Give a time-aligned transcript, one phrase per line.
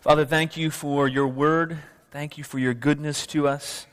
[0.00, 1.76] Father, thank you for your word.
[2.10, 3.86] Thank you for your goodness to us.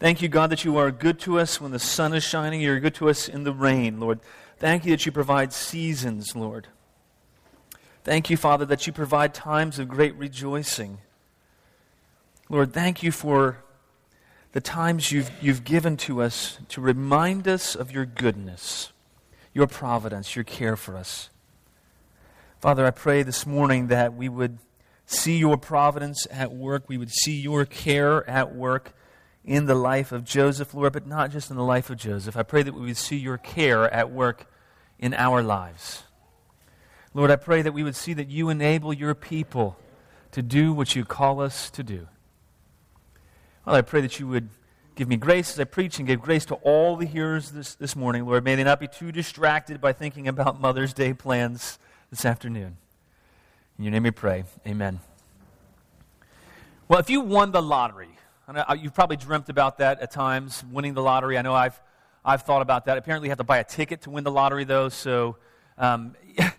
[0.00, 2.62] Thank you, God, that you are good to us when the sun is shining.
[2.62, 4.20] You're good to us in the rain, Lord.
[4.56, 6.68] Thank you that you provide seasons, Lord.
[8.02, 10.96] Thank you, Father, that you provide times of great rejoicing.
[12.48, 13.58] Lord, thank you for
[14.52, 18.90] the times you've, you've given to us to remind us of your goodness,
[19.52, 21.28] your providence, your care for us.
[22.58, 24.56] Father, I pray this morning that we would
[25.06, 28.92] see your providence at work, we would see your care at work
[29.44, 32.36] in the life of Joseph, Lord, but not just in the life of Joseph.
[32.36, 34.46] I pray that we would see your care at work
[34.98, 36.04] in our lives.
[37.12, 39.76] Lord, I pray that we would see that you enable your people
[40.32, 42.08] to do what you call us to do.
[43.64, 44.48] Well, I pray that you would
[44.94, 47.94] give me grace as I preach and give grace to all the hearers this, this
[47.94, 48.44] morning, Lord.
[48.44, 51.78] May they not be too distracted by thinking about Mother's Day plans
[52.10, 52.78] this afternoon.
[53.76, 54.44] In your name we pray.
[54.66, 55.00] Amen.
[56.86, 58.10] Well, if you won the lottery,
[58.46, 61.36] uh, you've probably dreamt about that at times, winning the lottery.
[61.36, 61.80] I know I've,
[62.24, 62.98] I've thought about that.
[62.98, 64.90] Apparently, you have to buy a ticket to win the lottery, though.
[64.90, 65.38] So,
[65.76, 66.54] um, if,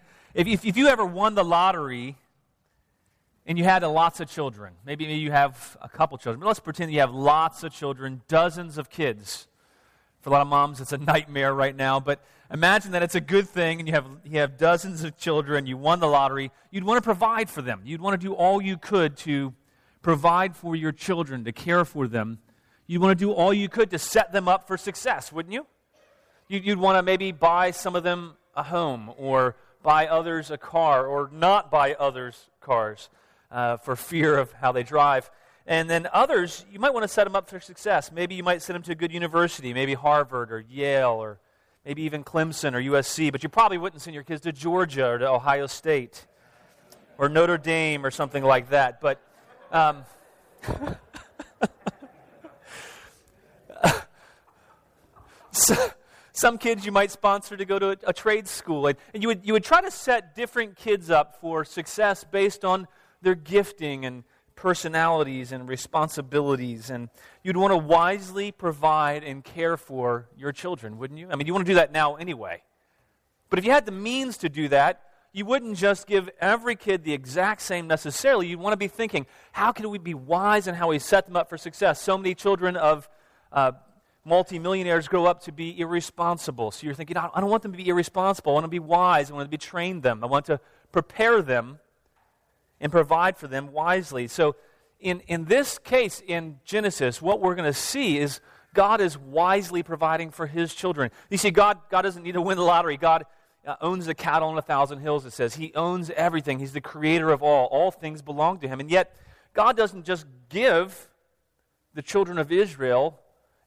[0.45, 2.17] if, if, you ever won the lottery
[3.45, 6.59] and you had lots of children, maybe, maybe you have a couple children, but let's
[6.59, 9.47] pretend you have lots of children, dozens of kids.
[10.25, 12.19] For a lot of moms, it's a nightmare right now, but
[12.51, 15.77] imagine that it's a good thing and you have, you have dozens of children, you
[15.77, 16.51] won the lottery.
[16.71, 17.81] You'd want to provide for them.
[17.85, 19.53] You'd want to do all you could to
[20.01, 22.39] provide for your children, to care for them,
[22.87, 25.67] you'd want to do all you could to set them up for success, wouldn't you?
[26.47, 31.05] You'd want to maybe buy some of them a home or buy others a car
[31.05, 33.11] or not buy others cars
[33.51, 35.29] uh, for fear of how they drive.
[35.67, 38.11] And then others, you might want to set them up for success.
[38.11, 41.39] Maybe you might send them to a good university, maybe Harvard or Yale or
[41.85, 45.17] maybe even Clemson or USC, but you probably wouldn't send your kids to Georgia or
[45.17, 46.27] to Ohio State
[47.17, 49.01] or Notre Dame or something like that.
[49.01, 49.19] But
[49.71, 50.03] um,
[55.51, 55.75] so,
[56.31, 59.29] some kids you might sponsor to go to a, a trade school, and, and, you,
[59.29, 62.87] would, you would try to set different kids up for success based on
[63.21, 64.23] their gifting and
[64.55, 66.89] personalities and responsibilities.
[66.89, 67.09] And
[67.43, 71.27] you'd want to wisely provide and care for your children, wouldn't you?
[71.29, 72.63] I mean, you want to do that now anyway.
[73.49, 75.01] But if you had the means to do that,
[75.33, 78.47] you wouldn't just give every kid the exact same necessarily.
[78.47, 81.35] You'd want to be thinking, how can we be wise in how we set them
[81.35, 82.01] up for success?
[82.01, 83.09] So many children of
[83.51, 83.73] uh,
[84.23, 86.71] multimillionaires grow up to be irresponsible.
[86.71, 88.53] So you're thinking, I don't want them to be irresponsible.
[88.53, 89.29] I want to be wise.
[89.29, 90.23] I want to be trained them.
[90.23, 90.59] I want to
[90.93, 91.79] prepare them
[92.79, 94.27] and provide for them wisely.
[94.27, 94.55] So
[94.99, 98.39] in, in this case in Genesis, what we're going to see is
[98.73, 101.11] God is wisely providing for his children.
[101.29, 102.97] You see, God, God doesn't need to win the lottery.
[102.97, 103.25] God
[103.65, 105.55] uh, owns the cattle on a thousand hills, it says.
[105.55, 106.59] He owns everything.
[106.59, 107.67] He's the creator of all.
[107.67, 108.79] All things belong to him.
[108.79, 109.15] And yet,
[109.53, 111.09] God doesn't just give
[111.93, 113.19] the children of Israel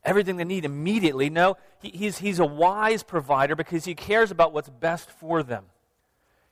[0.04, 1.30] everything they need immediately.
[1.30, 5.64] No, he, he's, he's a wise provider because he cares about what's best for them.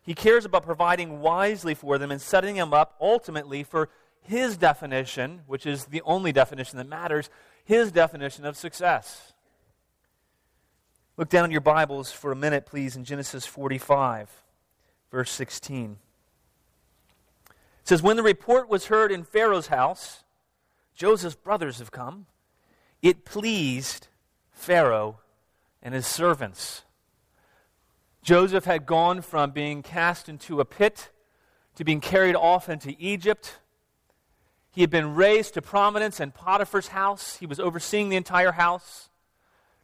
[0.06, 3.91] He cares about providing wisely for them and setting them up ultimately for
[4.21, 7.28] his definition, which is the only definition that matters,
[7.65, 9.33] his definition of success.
[11.17, 14.31] Look down in your Bibles for a minute, please, in Genesis 45,
[15.11, 15.99] verse 16.
[17.49, 20.23] It says, When the report was heard in Pharaoh's house,
[20.94, 22.27] Joseph's brothers have come,
[23.03, 24.06] it pleased
[24.53, 25.19] Pharaoh
[25.83, 26.83] and his servants.
[28.26, 31.10] Joseph had gone from being cast into a pit
[31.76, 33.60] to being carried off into Egypt.
[34.72, 37.37] He had been raised to prominence in Potiphar's house.
[37.37, 39.10] He was overseeing the entire house.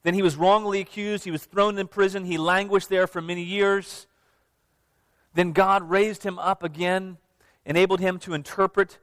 [0.03, 1.23] Then he was wrongly accused.
[1.23, 2.25] He was thrown in prison.
[2.25, 4.09] He languished there for many years.
[5.35, 7.19] Then God raised him up again,
[7.65, 8.99] enabled him to interpret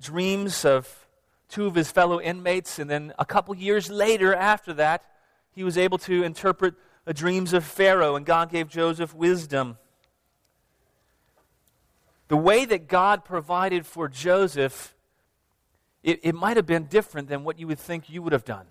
[0.00, 1.06] dreams of
[1.48, 2.80] two of his fellow inmates.
[2.80, 5.04] And then a couple years later, after that,
[5.52, 6.74] he was able to interpret
[7.10, 9.78] the dreams of Pharaoh, and God gave Joseph wisdom.
[12.28, 14.94] The way that God provided for Joseph,
[16.04, 18.66] it, it might have been different than what you would think you would have done.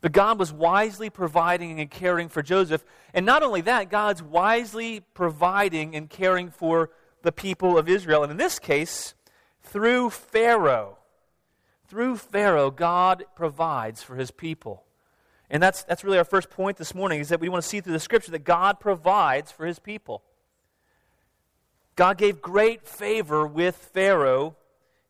[0.00, 2.84] But God was wisely providing and caring for Joseph.
[3.12, 6.90] And not only that, God's wisely providing and caring for
[7.22, 8.22] the people of Israel.
[8.22, 9.14] And in this case,
[9.60, 10.98] through Pharaoh.
[11.88, 14.83] Through Pharaoh, God provides for his people.
[15.50, 17.80] And that's, that's really our first point this morning is that we want to see
[17.80, 20.22] through the scripture that God provides for his people.
[21.96, 24.56] God gave great favor with Pharaoh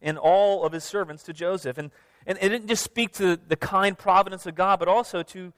[0.03, 1.79] and all of his servants to Joseph.
[1.79, 1.91] And
[2.27, 5.53] and it didn't just speak to the kind providence of God, but also to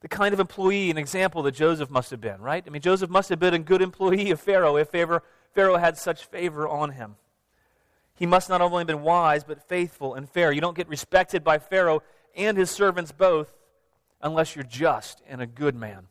[0.00, 2.62] the kind of employee and example that Joseph must have been, right?
[2.66, 6.24] I mean, Joseph must have been a good employee of Pharaoh if Pharaoh had such
[6.26, 7.16] favor on him.
[8.14, 10.50] he must not only have been wise, but faithful and fair.
[10.50, 12.02] You don't get respected by Pharaoh
[12.36, 13.52] and his servants both
[14.20, 16.06] unless you're just and a good man.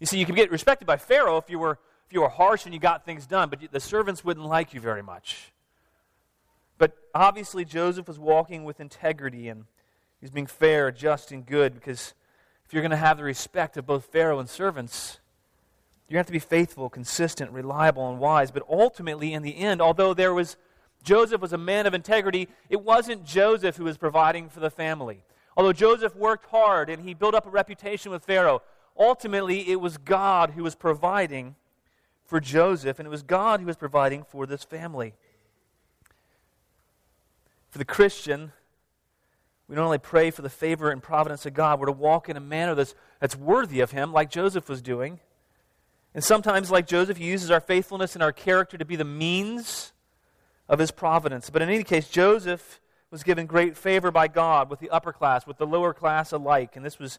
[0.00, 2.64] You see, you can get respected by Pharaoh if you were, if you were harsh
[2.64, 5.52] and you got things done, but the servants wouldn't like you very much.
[6.78, 9.64] But obviously, Joseph was walking with integrity and
[10.20, 12.14] he's being fair, just, and good because
[12.66, 15.18] if you're going to have the respect of both Pharaoh and servants,
[16.08, 18.50] you have to be faithful, consistent, reliable, and wise.
[18.50, 20.56] But ultimately, in the end, although there was
[21.02, 25.24] Joseph was a man of integrity, it wasn't Joseph who was providing for the family.
[25.58, 28.62] Although Joseph worked hard and he built up a reputation with Pharaoh,
[28.96, 31.56] ultimately it was God who was providing
[32.24, 35.14] for Joseph, and it was God who was providing for this family.
[37.70, 38.52] For the Christian,
[39.66, 42.36] we not only pray for the favor and providence of God, we're to walk in
[42.36, 45.18] a manner that's, that's worthy of Him, like Joseph was doing.
[46.14, 49.92] And sometimes, like Joseph, He uses our faithfulness and our character to be the means
[50.68, 51.50] of his providence.
[51.50, 55.46] But in any case, Joseph was given great favor by God with the upper class,
[55.46, 56.76] with the lower class alike.
[56.76, 57.18] And this was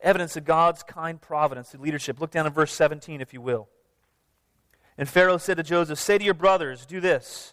[0.00, 2.20] evidence of God's kind providence and leadership.
[2.20, 3.68] Look down in verse 17, if you will.
[4.96, 7.52] And Pharaoh said to Joseph, Say to your brothers, do this.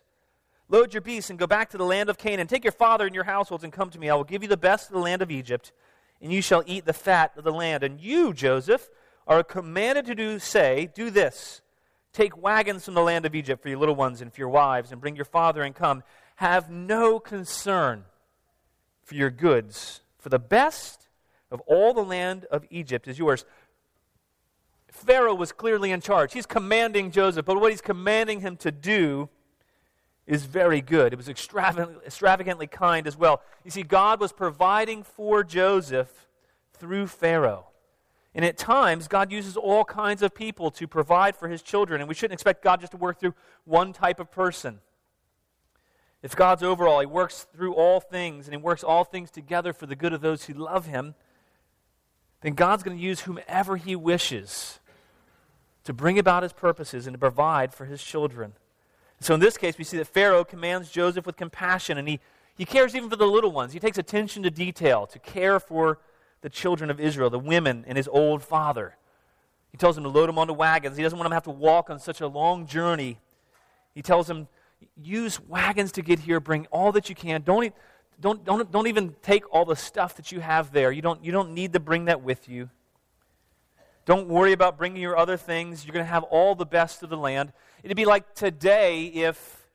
[0.70, 2.48] Load your beasts and go back to the land of Canaan.
[2.48, 4.10] Take your father and your households and come to me.
[4.10, 5.74] I will give you the best of the land of Egypt,
[6.22, 7.84] and you shall eat the fat of the land.
[7.84, 8.90] And you, Joseph,
[9.28, 11.62] are commanded to do, say, Do this
[12.14, 14.92] Take wagons from the land of Egypt for your little ones and for your wives,
[14.92, 16.04] and bring your father and come.
[16.42, 18.06] Have no concern
[19.04, 21.08] for your goods, for the best
[21.52, 23.46] of all the land of Egypt is yours.
[24.92, 26.34] Pharaoh was clearly in charge.
[26.34, 29.30] He's commanding Joseph, but what he's commanding him to do
[30.26, 31.14] is very good.
[31.14, 33.44] It was extravagantly, kind as well.
[33.64, 36.26] You see, God was providing for Joseph
[36.74, 37.68] through Pharaoh.
[38.34, 42.10] And at times, God uses all kinds of people to provide for his children, and
[42.10, 44.80] we shouldn't expect God just to work through one type of person.
[46.24, 49.86] If God's overall, he works through all things, and he works all things together for
[49.88, 51.16] the good of those who love him,
[52.42, 54.80] then God's going to use whomever he wishes
[55.84, 58.54] to bring about his purposes and to provide for his children.
[59.20, 62.20] So in this case, we see that Pharaoh commands Joseph with compassion, and he,
[62.56, 63.74] he cares even for the little ones.
[63.74, 66.00] He takes attention to detail to care for
[66.42, 68.96] the children of Israel, the women, and his old father.
[69.72, 70.98] He tells them to load them onto wagons.
[70.98, 73.20] He doesn't want them to have to walk on such a long journey.
[73.94, 74.48] He tells them,
[75.02, 76.40] use wagons to get here.
[76.40, 77.42] Bring all that you can.
[77.42, 77.74] Don't,
[78.20, 80.92] don't, don't, don't even take all the stuff that you have there.
[80.92, 82.70] You don't, you don't need to bring that with you.
[84.06, 85.86] Don't worry about bringing your other things.
[85.86, 87.54] You're going to have all the best of the land.
[87.84, 89.68] It'd be like today if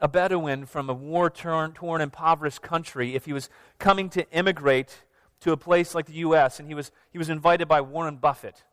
[0.00, 3.48] a Bedouin from a war torn, impoverished country, if he was
[3.78, 5.04] coming to immigrate
[5.40, 8.64] to a place like the U.S., and he was, he was invited by Warren Buffett.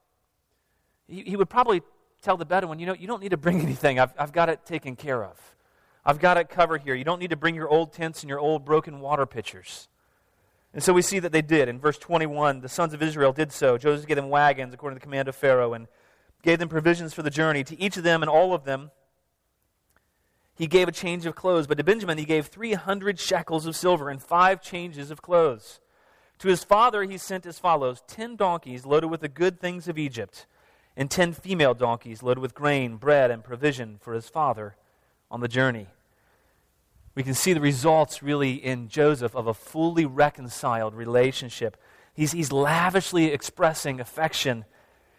[1.08, 1.82] He, he would probably
[2.22, 4.00] tell the Bedouin, you know, you don't need to bring anything.
[4.00, 5.56] I've, I've got it taken care of.
[6.06, 6.94] I've got it covered here.
[6.94, 9.88] You don't need to bring your old tents and your old broken water pitchers.
[10.74, 11.70] And so we see that they did.
[11.70, 13.78] In verse 21, the sons of Israel did so.
[13.78, 15.88] Joseph gave them wagons according to the command of Pharaoh and
[16.44, 17.64] gave them provisions for the journey.
[17.64, 18.92] To each of them and all of them,
[20.54, 21.66] he gave a change of clothes.
[21.66, 25.80] But to Benjamin, he gave 300 shekels of silver and five changes of clothes.
[26.40, 29.98] To his father he sent as follows ten donkeys loaded with the good things of
[29.98, 30.46] Egypt,
[30.98, 34.76] and ten female donkeys loaded with grain, bread, and provision for his father
[35.30, 35.88] on the journey.
[37.16, 41.78] We can see the results really in Joseph of a fully reconciled relationship.
[42.14, 44.66] He's, he's lavishly expressing affection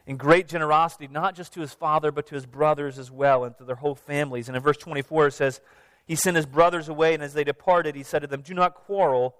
[0.06, 3.56] and great generosity, not just to his father, but to his brothers as well, and
[3.58, 4.48] to their whole families.
[4.48, 5.60] And in verse 24, it says,
[6.06, 8.74] He sent his brothers away, and as they departed, he said to them, Do not
[8.74, 9.34] quarrel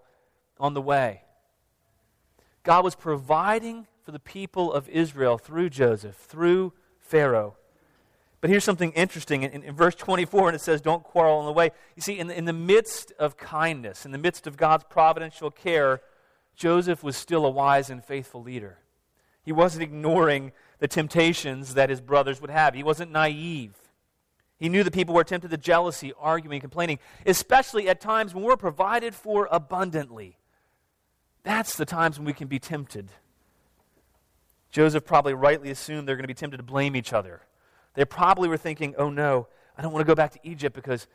[0.59, 1.23] on the way.
[2.63, 7.57] God was providing for the people of Israel through Joseph, through Pharaoh.
[8.41, 9.43] But here's something interesting.
[9.43, 11.73] In, in, verse 24, and it says, Don't quarrel on the way.
[11.97, 15.51] You see, in the, in the midst of kindness, in the midst of God's providential
[15.51, 16.03] care,
[16.55, 18.79] Joseph was still a wise and faithful leader.
[19.43, 23.75] He wasn't ignoring the temptations that his brothers would have, he wasn't naive.
[24.57, 28.57] He knew that people were tempted to jealousy, arguing, complaining, especially at times when we're
[28.57, 30.39] provided for abundantly.
[31.43, 33.11] That's the times when we can be tempted.
[34.77, 37.41] Joseph probably rightly assumed they're going to be tempted to blame each other.
[37.95, 41.07] They probably were thinking, oh no, I don't want to go back to Egypt because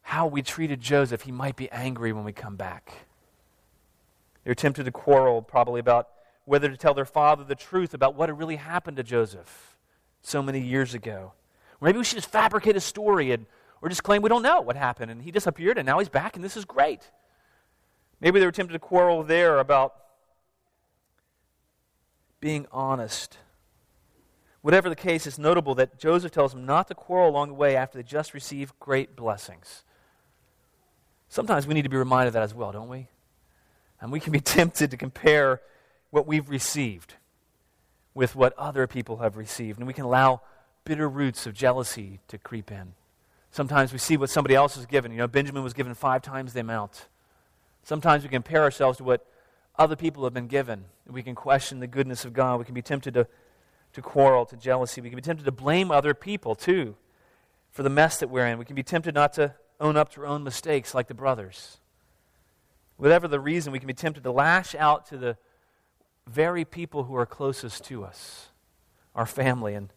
[0.00, 3.06] how we treated Joseph, he might be angry when we come back.
[4.44, 6.08] They're tempted to quarrel probably about
[6.46, 9.76] whether to tell their father the truth about what had really happened to Joseph
[10.22, 11.34] so many years ago.
[11.82, 13.44] Maybe we should just fabricate a story and,
[13.82, 16.34] or just claim we don't know what happened and he disappeared and now he's back
[16.34, 17.10] and this is great.
[18.22, 19.96] Maybe they were tempted to quarrel there about
[22.40, 23.38] being honest.
[24.62, 27.76] Whatever the case, it's notable that Joseph tells them not to quarrel along the way
[27.76, 29.84] after they just received great blessings.
[31.28, 33.08] Sometimes we need to be reminded of that as well, don't we?
[34.00, 35.60] And we can be tempted to compare
[36.10, 37.14] what we've received
[38.14, 39.78] with what other people have received.
[39.78, 40.40] And we can allow
[40.84, 42.94] bitter roots of jealousy to creep in.
[43.50, 45.12] Sometimes we see what somebody else is given.
[45.12, 47.06] You know, Benjamin was given five times the amount.
[47.82, 49.26] Sometimes we compare ourselves to what
[49.78, 50.84] other people have been given.
[51.06, 52.58] We can question the goodness of God.
[52.58, 53.26] We can be tempted to,
[53.92, 55.00] to quarrel, to jealousy.
[55.00, 56.96] We can be tempted to blame other people, too,
[57.70, 58.58] for the mess that we're in.
[58.58, 61.78] We can be tempted not to own up to our own mistakes like the brothers.
[62.96, 65.36] Whatever the reason, we can be tempted to lash out to the
[66.26, 68.48] very people who are closest to us,
[69.14, 69.74] our family.
[69.74, 69.92] And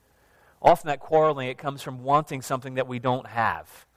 [0.61, 3.87] often that quarreling, it comes from wanting something that we don't have,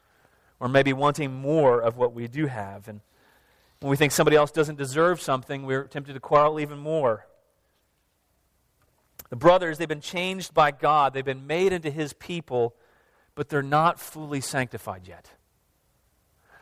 [0.59, 2.89] or maybe wanting more of what we do have.
[2.89, 3.03] And
[3.85, 7.27] when we think somebody else doesn't deserve something, we're tempted to quarrel even more.
[9.29, 12.75] The brothers, they've been changed by God, they've been made into His people,
[13.35, 15.33] but they're not fully sanctified yet.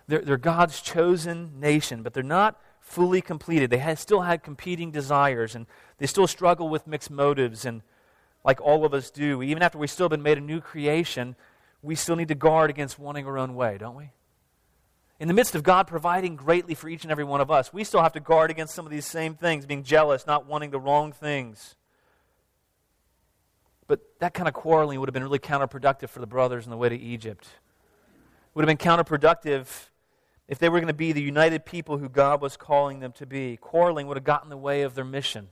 [0.08, 3.70] They're, they're God's chosen nation, but they're not fully completed.
[3.70, 5.66] They still had competing desires, and
[5.98, 7.82] they still struggle with mixed motives, and
[8.44, 11.36] like all of us do, even after we've still been made a new creation,
[11.82, 14.10] we still need to guard against wanting our own way, don't we?
[15.22, 17.84] In the midst of God providing greatly for each and every one of us, we
[17.84, 20.80] still have to guard against some of these same things, being jealous, not wanting the
[20.80, 21.76] wrong things.
[23.86, 26.76] But that kind of quarreling would have been really counterproductive for the brothers on the
[26.76, 27.44] way to Egypt.
[27.44, 27.50] It
[28.54, 29.68] would have been counterproductive
[30.48, 33.24] if they were going to be the united people who God was calling them to
[33.24, 33.56] be.
[33.58, 35.50] Quarreling would have gotten in the way of their mission,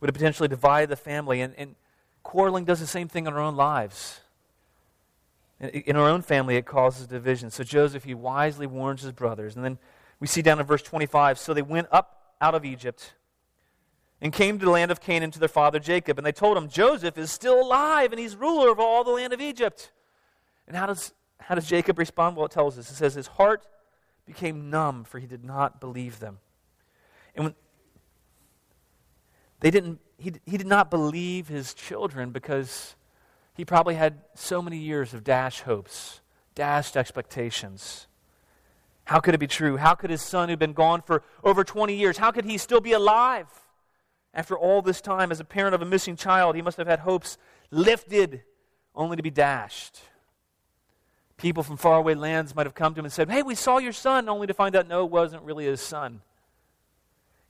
[0.00, 1.42] would have potentially divided the family.
[1.42, 1.76] And, and
[2.24, 4.18] quarreling does the same thing in our own lives.
[5.60, 7.50] In our own family, it causes division.
[7.50, 9.56] So Joseph, he wisely warns his brothers.
[9.56, 9.78] And then
[10.20, 13.14] we see down in verse 25 so they went up out of Egypt
[14.20, 16.18] and came to the land of Canaan to their father Jacob.
[16.18, 19.32] And they told him, Joseph is still alive, and he's ruler of all the land
[19.32, 19.92] of Egypt.
[20.66, 22.36] And how does, how does Jacob respond?
[22.36, 22.90] Well, it tells us.
[22.90, 23.66] It says, His heart
[24.26, 26.38] became numb, for he did not believe them.
[27.34, 27.54] And when
[29.60, 32.94] they didn't, he, he did not believe his children because
[33.58, 36.20] he probably had so many years of dashed hopes,
[36.54, 38.06] dashed expectations.
[39.02, 39.76] How could it be true?
[39.76, 42.80] How could his son, who'd been gone for over 20 years, how could he still
[42.80, 43.48] be alive?
[44.32, 47.00] After all this time, as a parent of a missing child, he must have had
[47.00, 47.36] hopes
[47.72, 48.42] lifted
[48.94, 49.98] only to be dashed.
[51.36, 53.92] People from faraway lands might have come to him and said, Hey, we saw your
[53.92, 56.20] son, only to find out no, it wasn't really his son.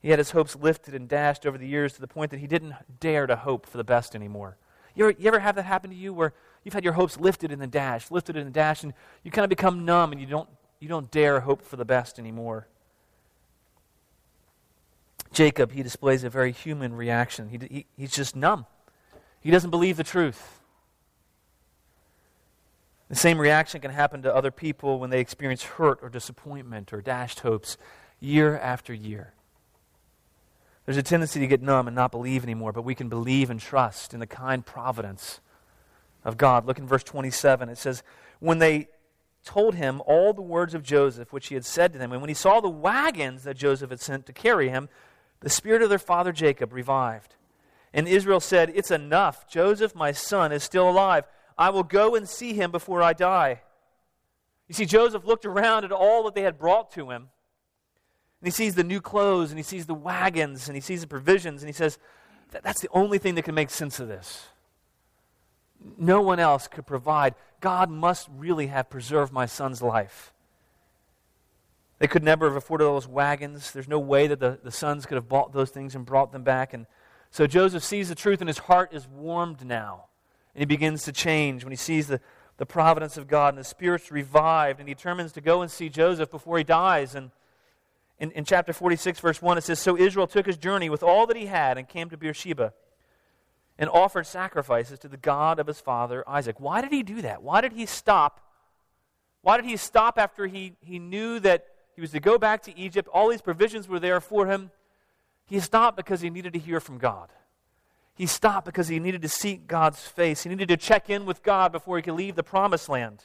[0.01, 2.47] He had his hopes lifted and dashed over the years to the point that he
[2.47, 4.57] didn't dare to hope for the best anymore.
[4.99, 7.53] You ever, you ever have that happen to you where you've had your hopes lifted
[7.53, 10.27] in the dash, lifted in the dash, and you kind of become numb and you
[10.27, 10.49] don't,
[10.81, 12.67] you don't dare hope for the best anymore?
[15.33, 17.49] Jacob, he displays a very human reaction.
[17.49, 18.67] He, he, he's just numb.
[19.41, 20.59] He doesn't believe the truth.
[23.09, 27.01] The same reaction can happen to other people when they experience hurt or disappointment or
[27.01, 27.77] dashed hopes
[28.19, 29.33] year after year.
[30.89, 33.61] There's a tendency to get numb and not believe anymore, but we can believe and
[33.61, 35.43] trust in the kind providence
[36.25, 36.65] of God.
[36.65, 37.69] Look in verse 27.
[37.69, 38.03] It says,
[38.41, 38.89] When they
[39.45, 42.31] told him all the words of Joseph, which he had said to them, and when
[42.31, 44.89] he saw the wagons that Joseph had sent to carry him,
[45.41, 47.35] the spirit of their father Jacob revived.
[47.93, 49.47] And Israel said, It's enough.
[49.47, 51.25] Joseph, my son, is still alive.
[51.59, 53.61] I will go and see him before I die.
[54.69, 57.29] You see, Joseph looked around at all that they had brought to him.
[58.41, 61.07] And he sees the new clothes, and he sees the wagons, and he sees the
[61.07, 61.99] provisions, and he says,
[62.51, 64.47] That's the only thing that can make sense of this.
[65.97, 67.35] No one else could provide.
[67.61, 70.33] God must really have preserved my son's life.
[71.99, 73.73] They could never have afforded all those wagons.
[73.73, 76.45] There's no way that the, the sons could have bought those things and brought them
[76.45, 76.73] back.
[76.73, 76.87] And
[77.31, 80.05] so Joseph sees the truth, and his heart is warmed now.
[80.55, 82.21] And he begins to change when he sees the,
[82.57, 85.89] the providence of God and the spirit's revived and he determines to go and see
[85.89, 87.15] Joseph before he dies.
[87.15, 87.31] And
[88.19, 91.27] in, in chapter 46, verse 1, it says So Israel took his journey with all
[91.27, 92.73] that he had and came to Beersheba
[93.79, 96.59] and offered sacrifices to the God of his father Isaac.
[96.59, 97.43] Why did he do that?
[97.43, 98.41] Why did he stop?
[99.43, 102.77] Why did he stop after he, he knew that he was to go back to
[102.77, 103.09] Egypt?
[103.13, 104.73] All these provisions were there for him.
[105.47, 107.31] He stopped because he needed to hear from God.
[108.15, 110.43] He stopped because he needed to seek God's face.
[110.43, 113.23] He needed to check in with God before he could leave the promised land.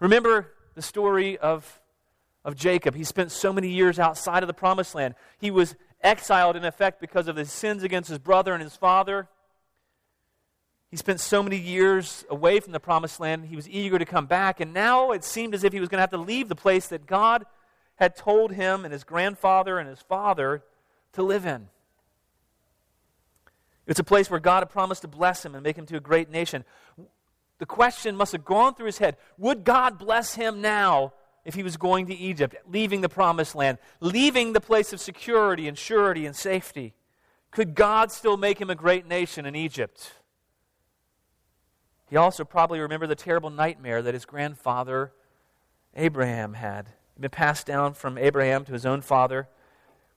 [0.00, 1.80] Remember the story of,
[2.44, 2.94] of Jacob.
[2.94, 5.14] He spent so many years outside of the promised land.
[5.38, 9.28] He was exiled, in effect, because of his sins against his brother and his father.
[10.90, 13.46] He spent so many years away from the promised land.
[13.46, 15.98] He was eager to come back, and now it seemed as if he was going
[15.98, 17.44] to have to leave the place that God
[17.96, 20.62] had told him and his grandfather and his father
[21.12, 21.68] to live in.
[23.86, 26.00] It's a place where God had promised to bless him and make him to a
[26.00, 26.64] great nation.
[27.58, 31.12] The question must have gone through his head would God bless him now
[31.44, 35.68] if he was going to Egypt, leaving the promised land, leaving the place of security
[35.68, 36.94] and surety and safety?
[37.50, 40.12] Could God still make him a great nation in Egypt?
[42.08, 45.12] He also probably remembered the terrible nightmare that his grandfather
[45.94, 46.86] Abraham had.
[47.14, 49.48] It'd been passed down from Abraham to his own father.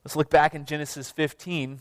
[0.04, 1.80] Let's look back in Genesis 15,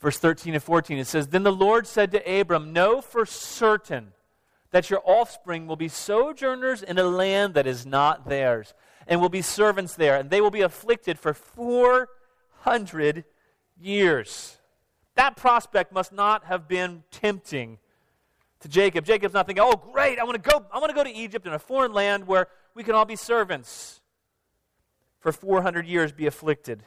[0.00, 0.98] verse 13 and 14.
[0.98, 4.12] It says, Then the Lord said to Abram, Know for certain
[4.70, 8.74] that your offspring will be sojourners in a land that is not theirs,
[9.06, 13.24] and will be servants there, and they will be afflicted for 400
[13.80, 14.58] years.
[15.16, 17.78] That prospect must not have been tempting
[18.60, 19.04] to Jacob.
[19.04, 21.46] Jacob's not thinking, oh, great, I want to go, I want to go to Egypt
[21.46, 24.00] in a foreign land where we can all be servants
[25.18, 26.82] for 400 years, be afflicted.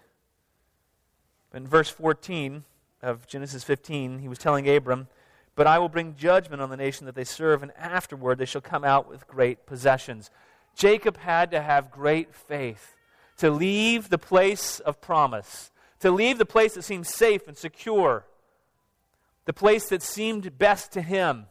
[1.53, 2.63] In verse 14
[3.01, 5.07] of Genesis 15, he was telling Abram,
[5.55, 8.62] But I will bring judgment on the nation that they serve, and afterward they shall
[8.62, 10.31] come out with great possessions.
[10.75, 12.95] Jacob had to have great faith
[13.38, 18.25] to leave the place of promise, to leave the place that seemed safe and secure,
[19.45, 21.45] the place that seemed best to him,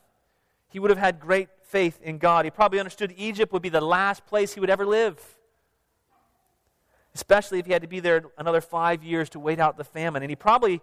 [0.72, 2.46] he would have had great faith in God.
[2.46, 5.20] He probably understood Egypt would be the last place he would ever live,
[7.14, 10.22] especially if he had to be there another five years to wait out the famine.
[10.22, 10.80] And he probably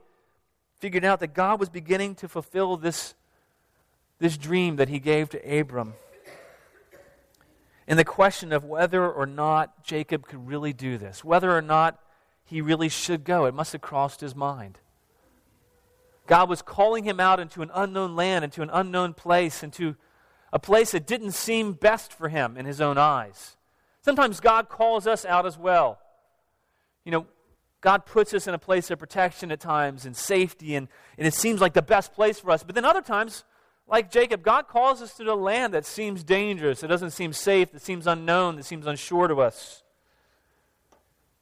[0.79, 3.13] figured out that God was beginning to fulfill this,
[4.19, 5.93] this dream that he gave to Abram.
[7.87, 11.99] And the question of whether or not Jacob could really do this, whether or not
[12.45, 14.77] he really should go, it must have crossed his mind.
[16.27, 19.95] God was calling him out into an unknown land, into an unknown place, into
[20.53, 23.57] a place that didn't seem best for him in his own eyes.
[24.01, 25.99] Sometimes God calls us out as well.
[27.03, 27.25] You know,
[27.81, 31.33] God puts us in a place of protection at times and safety, and, and it
[31.33, 32.63] seems like the best place for us.
[32.63, 33.45] But then other times,
[33.87, 37.71] like Jacob, God calls us to a land that seems dangerous, it doesn't seem safe,
[37.71, 39.83] that seems unknown, that seems unsure to us.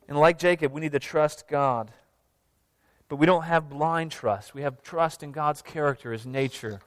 [0.08, 1.92] And like Jacob, we need to trust God.
[3.10, 4.54] But we don't have blind trust.
[4.54, 6.80] We have trust in God's character, His nature,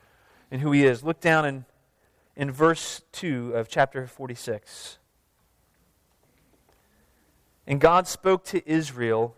[0.50, 1.02] and who He is.
[1.02, 1.64] Look down in,
[2.36, 4.98] in verse 2 of chapter 46.
[7.66, 9.36] And God spoke to Israel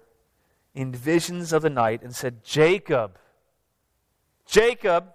[0.74, 3.18] in visions of the night and said, Jacob,
[4.46, 5.06] Jacob.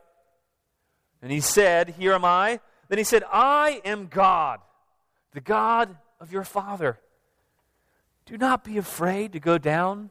[1.22, 2.60] And he said, Here am I.
[2.90, 4.60] Then he said, I am God,
[5.34, 7.00] the God of your father.
[8.26, 10.10] Do not be afraid to go down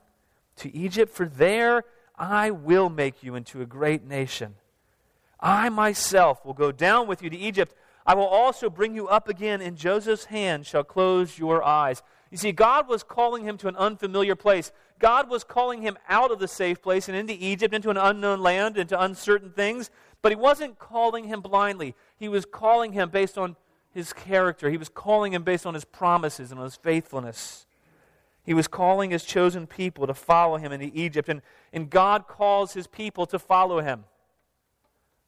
[0.56, 1.84] to Egypt, for there
[2.16, 4.54] I will make you into a great nation.
[5.38, 7.74] I myself will go down with you to Egypt.
[8.06, 12.02] I will also bring you up again, and Joseph's hand shall close your eyes.
[12.30, 14.72] You see, God was calling him to an unfamiliar place.
[14.98, 18.40] God was calling him out of the safe place and into Egypt, into an unknown
[18.40, 19.90] land, into uncertain things.
[20.22, 21.94] But he wasn't calling him blindly.
[22.18, 23.56] He was calling him based on
[23.90, 24.70] his character.
[24.70, 27.66] He was calling him based on his promises and on his faithfulness.
[28.42, 32.74] He was calling his chosen people to follow him into Egypt, and, and God calls
[32.74, 34.04] his people to follow him.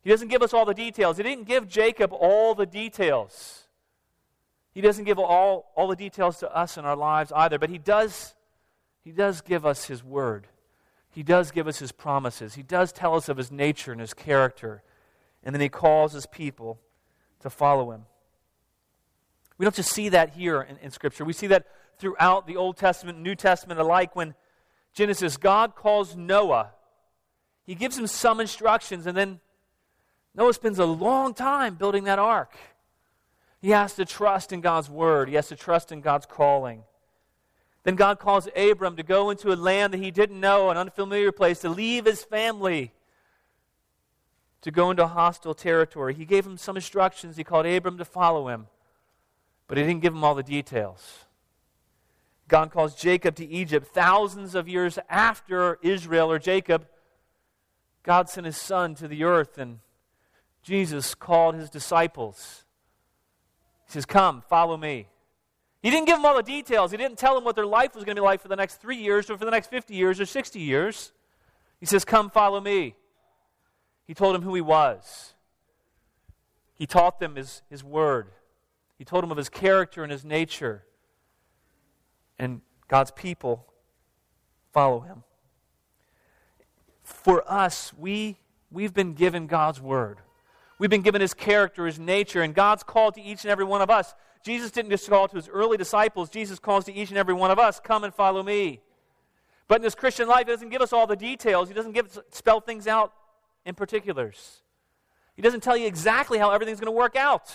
[0.02, 1.16] He doesn't give us all the details.
[1.16, 3.64] He didn't give Jacob all the details.
[4.72, 7.78] He doesn't give all, all the details to us in our lives either, but he
[7.78, 8.34] does,
[9.08, 10.48] he does give us his word.
[11.08, 12.56] He does give us his promises.
[12.56, 14.82] He does tell us of his nature and his character.
[15.42, 16.78] And then he calls his people
[17.40, 18.04] to follow him.
[19.56, 21.24] We don't just see that here in, in Scripture.
[21.24, 24.34] We see that throughout the Old Testament New Testament alike when
[24.92, 26.72] Genesis, God calls Noah.
[27.64, 29.40] He gives him some instructions, and then
[30.34, 32.54] Noah spends a long time building that ark.
[33.62, 36.82] He has to trust in God's word, he has to trust in God's calling.
[37.88, 41.32] Then God calls Abram to go into a land that he didn't know, an unfamiliar
[41.32, 42.92] place, to leave his family,
[44.60, 46.12] to go into hostile territory.
[46.12, 47.38] He gave him some instructions.
[47.38, 48.66] He called Abram to follow him,
[49.68, 51.24] but he didn't give him all the details.
[52.46, 56.86] God calls Jacob to Egypt thousands of years after Israel or Jacob.
[58.02, 59.78] God sent his son to the earth, and
[60.62, 62.64] Jesus called his disciples.
[63.86, 65.08] He says, Come, follow me.
[65.82, 66.90] He didn't give them all the details.
[66.90, 68.76] He didn't tell them what their life was going to be like for the next
[68.76, 71.12] three years or for the next 50 years or 60 years.
[71.78, 72.96] He says, Come, follow me.
[74.06, 75.34] He told them who he was.
[76.74, 78.28] He taught them his, his word.
[78.96, 80.84] He told them of his character and his nature
[82.38, 83.66] and God's people
[84.72, 85.24] follow him.
[87.02, 88.38] For us, we,
[88.70, 90.18] we've been given God's word.
[90.78, 93.82] We've been given his character, his nature, and God's called to each and every one
[93.82, 94.14] of us.
[94.44, 97.50] Jesus didn't just call to his early disciples, Jesus calls to each and every one
[97.50, 98.80] of us, come and follow me.
[99.68, 101.68] But in this Christian life, he doesn't give us all the details.
[101.68, 103.12] He doesn't give, spell things out
[103.66, 104.62] in particulars.
[105.36, 107.52] He doesn't tell you exactly how everything's going to work out.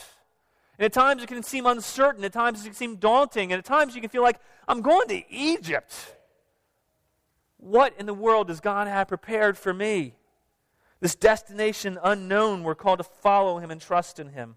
[0.77, 2.23] And at times it can seem uncertain.
[2.23, 3.51] At times it can seem daunting.
[3.51, 5.93] And at times you can feel like, I'm going to Egypt.
[7.57, 10.13] What in the world does God have prepared for me?
[10.99, 14.55] This destination unknown, we're called to follow him and trust in him.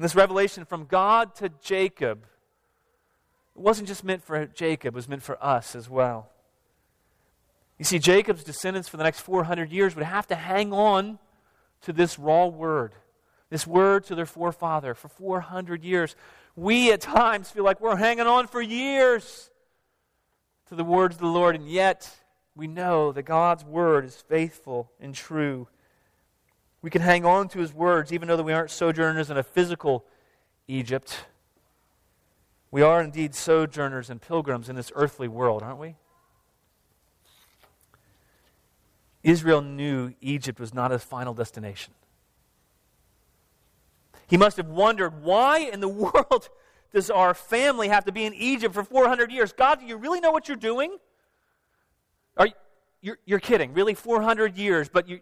[0.00, 2.24] And this revelation from God to Jacob,
[3.54, 6.30] it wasn't just meant for Jacob, it was meant for us as well.
[7.78, 11.18] You see, Jacob's descendants for the next 400 years would have to hang on
[11.82, 12.94] to this raw word,
[13.50, 16.16] this word to their forefather for 400 years.
[16.56, 19.50] We at times feel like we're hanging on for years
[20.70, 22.10] to the words of the Lord, and yet
[22.56, 25.68] we know that God's word is faithful and true.
[26.82, 30.04] We can hang on to his words even though we aren't sojourners in a physical
[30.66, 31.24] Egypt.
[32.70, 35.96] We are indeed sojourners and pilgrims in this earthly world, aren't we?
[39.22, 41.92] Israel knew Egypt was not his final destination.
[44.26, 46.48] He must have wondered why in the world
[46.92, 49.52] does our family have to be in Egypt for 400 years?
[49.52, 50.96] God, do you really know what you're doing?
[52.36, 52.52] Are you,
[53.02, 53.72] you're, you're kidding.
[53.74, 55.20] Really, 400 years, but, you,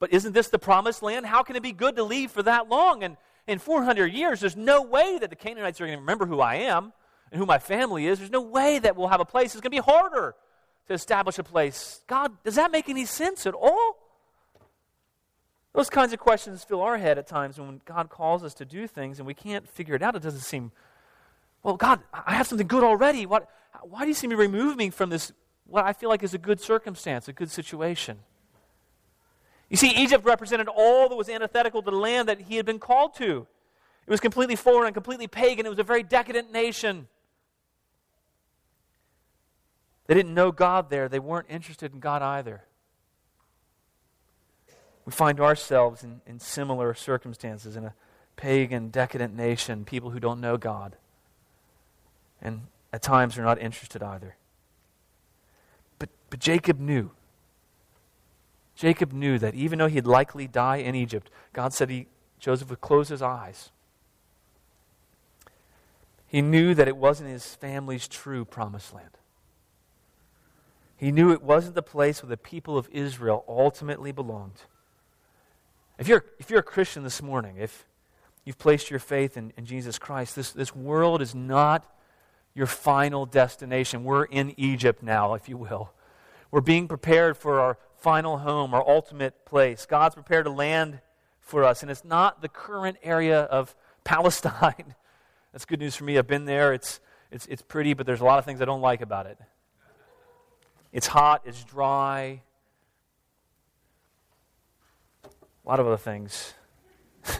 [0.00, 1.26] but isn't this the promised land?
[1.26, 3.04] How can it be good to leave for that long?
[3.04, 6.40] And in 400 years, there's no way that the Canaanites are going to remember who
[6.40, 6.92] I am
[7.30, 8.18] and who my family is.
[8.18, 9.54] There's no way that we'll have a place.
[9.54, 10.34] It's going to be harder
[10.88, 12.00] to establish a place.
[12.06, 13.98] God, does that make any sense at all?
[15.74, 18.86] Those kinds of questions fill our head at times when God calls us to do
[18.86, 20.16] things and we can't figure it out.
[20.16, 20.72] It doesn't seem,
[21.62, 23.26] well, God, I have something good already.
[23.26, 23.48] What,
[23.82, 25.30] why do you seem to remove me from this,
[25.66, 28.20] what I feel like is a good circumstance, a good situation?
[29.70, 32.80] You see, Egypt represented all that was antithetical to the land that he had been
[32.80, 33.46] called to.
[34.06, 35.64] It was completely foreign and completely pagan.
[35.64, 37.06] It was a very decadent nation.
[40.08, 41.08] They didn't know God there.
[41.08, 42.64] They weren't interested in God either.
[45.04, 47.94] We find ourselves in, in similar circumstances in a
[48.34, 50.96] pagan, decadent nation, people who don't know God.
[52.42, 54.34] And at times are not interested either.
[56.00, 57.12] But, but Jacob knew.
[58.80, 62.06] Jacob knew that even though he'd likely die in Egypt, God said he,
[62.38, 63.72] Joseph would close his eyes.
[66.26, 69.18] He knew that it wasn't his family's true promised land.
[70.96, 74.62] He knew it wasn't the place where the people of Israel ultimately belonged.
[75.98, 77.86] If you're, if you're a Christian this morning, if
[78.46, 81.84] you've placed your faith in, in Jesus Christ, this, this world is not
[82.54, 84.04] your final destination.
[84.04, 85.92] We're in Egypt now, if you will.
[86.50, 89.86] We're being prepared for our final home, our ultimate place.
[89.86, 91.00] God's prepared a land
[91.40, 94.94] for us, and it's not the current area of Palestine.
[95.52, 96.16] That's good news for me.
[96.18, 96.72] I've been there.
[96.72, 99.38] It's, it's, it's pretty, but there's a lot of things I don't like about it.
[100.92, 102.42] It's hot, it's dry.
[105.24, 106.54] A lot of other things.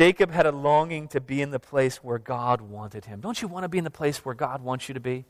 [0.00, 3.20] Jacob had a longing to be in the place where God wanted him.
[3.20, 5.26] Don't you want to be in the place where God wants you to be?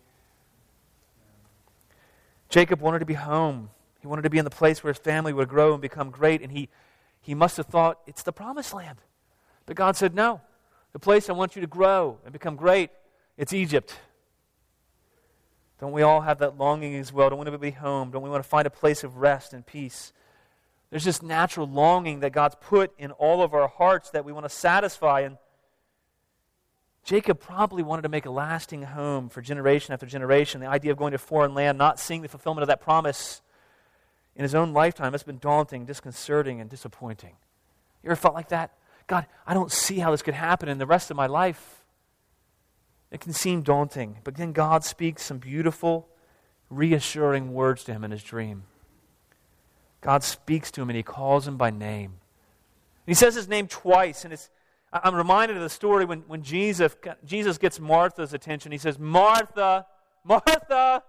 [2.48, 3.70] Jacob wanted to be home.
[3.98, 6.40] He wanted to be in the place where his family would grow and become great,
[6.40, 6.68] and he,
[7.20, 8.98] he must have thought it's the promised land.
[9.66, 10.40] But God said, No.
[10.92, 12.90] The place I want you to grow and become great,
[13.37, 13.98] it's Egypt.
[15.80, 17.28] Don't we all have that longing as well?
[17.28, 18.12] Don't we want to be home?
[18.12, 20.12] Don't we want to find a place of rest and peace?
[20.90, 24.44] There's this natural longing that God's put in all of our hearts that we want
[24.44, 25.20] to satisfy.
[25.20, 25.38] And
[27.05, 30.61] Jacob probably wanted to make a lasting home for generation after generation.
[30.61, 33.40] The idea of going to foreign land, not seeing the fulfillment of that promise
[34.35, 37.37] in his own lifetime, has been daunting, disconcerting, and disappointing.
[38.03, 38.72] You ever felt like that?
[39.07, 41.85] God, I don't see how this could happen in the rest of my life.
[43.11, 46.09] It can seem daunting, but then God speaks some beautiful,
[46.68, 48.64] reassuring words to him in his dream.
[50.00, 52.14] God speaks to him and he calls him by name.
[53.06, 54.50] he says his name twice, and it's,
[54.92, 58.72] I'm reminded of the story when, when Jesus, Jesus gets Martha's attention.
[58.72, 59.86] He says, Martha,
[60.24, 61.02] Martha.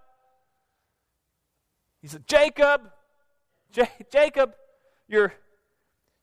[2.00, 2.90] He said, Jacob,
[3.72, 4.52] J- Jacob,
[5.08, 5.32] you're,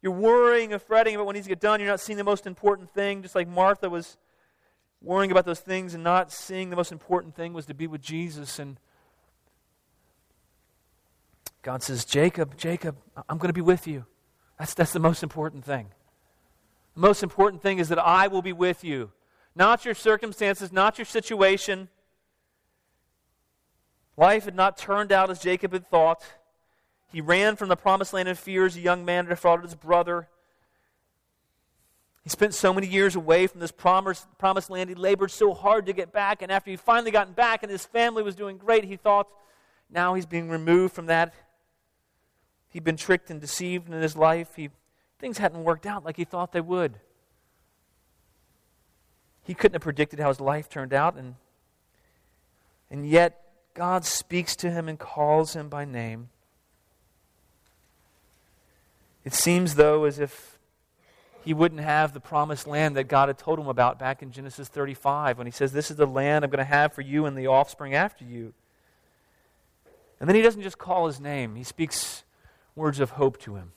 [0.02, 1.80] you're worrying and fretting about needs to get done.
[1.80, 4.18] You're not seeing the most important thing, just like Martha was
[5.02, 8.02] worrying about those things and not seeing the most important thing was to be with
[8.02, 8.60] Jesus.
[8.60, 8.80] And
[11.62, 14.06] God says, Jacob, Jacob, I'm going to be with you.
[14.58, 15.88] That's, that's the most important thing.
[16.96, 19.12] The most important thing is that I will be with you,
[19.56, 21.90] not your circumstances, not your situation.
[24.18, 26.24] Life had not turned out as Jacob had thought.
[27.12, 29.76] He ran from the promised land in fear as a young man and defrauded his
[29.76, 30.28] brother.
[32.24, 34.90] He spent so many years away from this promised, promised land.
[34.90, 36.42] He labored so hard to get back.
[36.42, 39.28] And after he finally gotten back and his family was doing great, he thought,
[39.90, 41.34] now he's being removed from that.
[42.70, 44.56] He'd been tricked and deceived in his life.
[44.56, 44.70] He,
[45.20, 47.00] things hadn't worked out like he thought they would.
[49.44, 51.36] He couldn't have predicted how his life turned out, and,
[52.92, 53.42] and yet
[53.74, 56.30] God speaks to him and calls him by name.
[59.26, 60.60] It seems, though, as if
[61.44, 64.68] he wouldn't have the promised land that God had told him about back in Genesis
[64.68, 67.36] 35 when he says, This is the land I'm going to have for you and
[67.38, 68.54] the offspring after you.
[70.20, 72.24] And then he doesn't just call his name, he speaks
[72.80, 73.74] words of hope to him.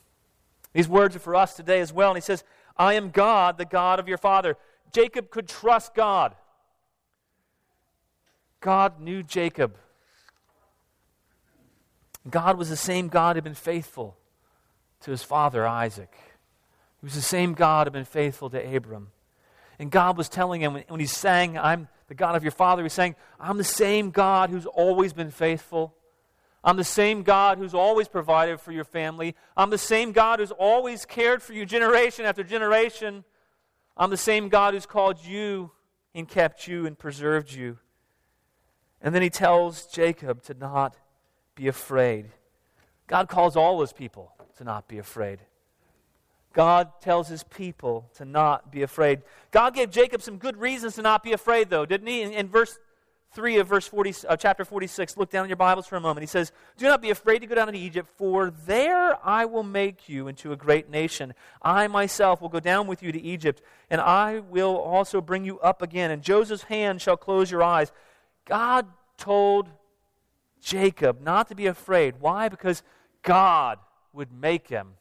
[0.73, 2.11] These words are for us today as well.
[2.11, 2.45] And he says,
[2.77, 4.57] I am God, the God of your father.
[4.93, 6.35] Jacob could trust God.
[8.61, 9.77] God knew Jacob.
[12.31, 14.17] God was the same God who had been faithful
[15.01, 16.13] to his father Isaac.
[17.01, 19.11] He was the same God who had been faithful to Abram.
[19.79, 22.93] And God was telling him when, he's saying, I'm the God of your father, he's
[22.93, 25.95] saying, I'm the same God who's always been faithful.
[26.65, 29.35] I'm the same God who's always provided for your family.
[29.57, 33.25] I'm the same God who's always cared for you generation after generation.
[33.97, 35.73] I'm the same God who's called you
[36.15, 37.79] and kept you and preserved you.
[39.01, 40.97] And then he tells Jacob to not
[41.57, 42.31] be afraid.
[43.09, 45.41] God calls all his people to not be afraid.
[46.53, 49.23] God tells his people to not be afraid.
[49.51, 52.23] God gave Jacob some good reasons to not be afraid, though, didn't he?
[52.23, 52.79] In, in verse
[53.35, 56.23] 3 of verse 40, uh, chapter 46, look down in your Bibles for a moment.
[56.23, 59.63] He says, Do not be afraid to go down into Egypt, for there I will
[59.63, 61.33] make you into a great nation.
[61.63, 65.59] I myself will go down with you to Egypt, and I will also bring you
[65.61, 67.91] up again, and Joseph's hand shall close your eyes.
[68.45, 69.69] God told
[70.61, 72.17] Jacob not to be afraid.
[72.21, 72.51] Why?
[72.51, 72.83] Because
[73.23, 73.79] God
[74.13, 74.95] would make him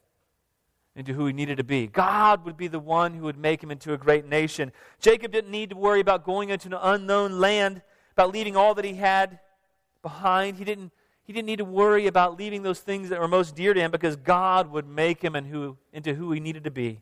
[0.96, 1.88] into who he needed to be.
[1.88, 4.72] God would be the one who would make him into a great nation.
[5.00, 7.82] Jacob didn't need to worry about going into an unknown land,
[8.14, 9.40] about leaving all that he had
[10.02, 10.58] behind.
[10.58, 10.92] He didn't,
[11.24, 13.92] he didn't need to worry about leaving those things that were most dear to him
[13.92, 17.02] because God would make him and who, into who he needed to be.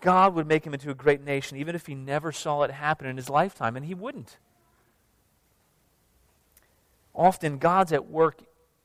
[0.00, 3.06] God would make him into a great nation, even if he never saw it happen
[3.06, 4.36] in his lifetime, and he wouldn't.
[7.14, 8.42] Often, God's at work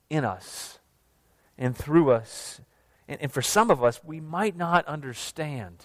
[0.09, 0.79] in us
[1.57, 2.61] and through us
[3.09, 5.83] and, and for some of us, we might not understand.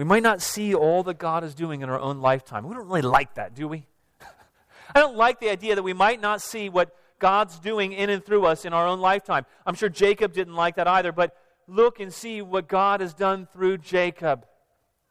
[0.00, 2.66] We might not see all that God is doing in our own lifetime.
[2.66, 3.86] We don't really like that, do we?
[4.94, 8.24] I don't like the idea that we might not see what God's doing in and
[8.24, 9.44] through us in our own lifetime.
[9.66, 11.36] I'm sure Jacob didn't like that either, but
[11.68, 14.46] look and see what God has done through Jacob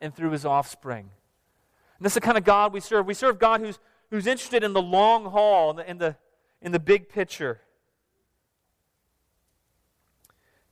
[0.02, 1.12] and through his offspring.
[2.00, 3.06] And that's the kind of God we serve.
[3.06, 3.78] We serve God who's,
[4.10, 6.16] who's interested in the long haul, in the, in the,
[6.64, 7.62] in the big picture.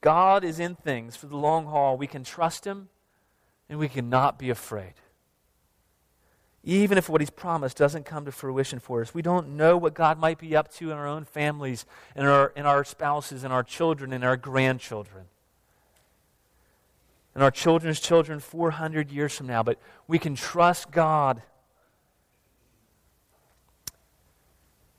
[0.02, 1.98] God is in things for the long haul.
[1.98, 2.90] We can trust Him
[3.70, 4.94] and we cannot be afraid.
[6.64, 9.94] Even if what He's promised doesn't come to fruition for us, we don't know what
[9.94, 13.52] God might be up to in our own families, in our, in our spouses, in
[13.52, 15.26] our children, in our grandchildren,
[17.34, 19.64] and our children's children 400 years from now.
[19.64, 21.42] But we can trust God.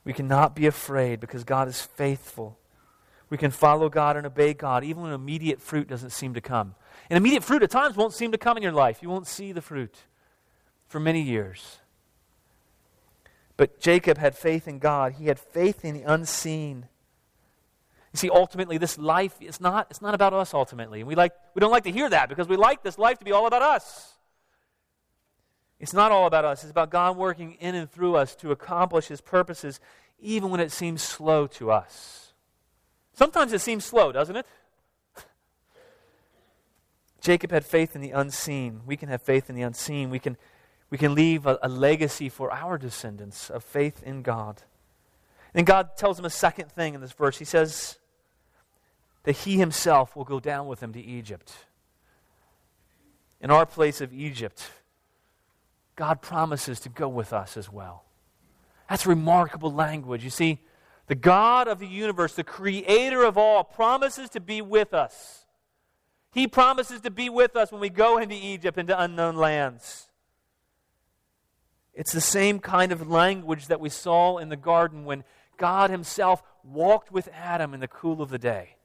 [0.04, 2.58] We cannot be afraid because God is faithful.
[3.28, 6.74] We can follow God and obey God even when immediate fruit doesn't seem to come.
[7.10, 9.02] And immediate fruit at times won't seem to come in your life.
[9.02, 9.96] You won't see the fruit
[10.86, 11.78] for many years.
[13.56, 16.86] But Jacob had faith in God, he had faith in the unseen.
[18.12, 21.00] You see, ultimately, this life is not, it's not about us ultimately.
[21.00, 23.24] And we, like, we don't like to hear that because we like this life to
[23.24, 24.14] be all about us.
[25.78, 26.62] It's not all about us.
[26.62, 29.78] It's about God working in and through us to accomplish his purposes,
[30.20, 32.32] even when it seems slow to us.
[33.12, 34.46] Sometimes it seems slow, doesn't it?
[37.28, 38.80] Jacob had faith in the unseen.
[38.86, 40.08] We can have faith in the unseen.
[40.08, 40.38] We can,
[40.88, 44.62] we can leave a, a legacy for our descendants of faith in God.
[45.52, 47.38] And God tells him a second thing in this verse.
[47.38, 47.98] He says
[49.24, 51.52] that he himself will go down with him to Egypt.
[53.42, 54.70] In our place of Egypt,
[55.96, 58.04] God promises to go with us as well.
[58.88, 60.24] That's remarkable language.
[60.24, 60.60] You see,
[61.08, 65.44] the God of the universe, the creator of all, promises to be with us.
[66.32, 70.08] He promises to be with us when we go into Egypt, into unknown lands.
[71.94, 75.24] It's the same kind of language that we saw in the garden when
[75.56, 78.76] God Himself walked with Adam in the cool of the day.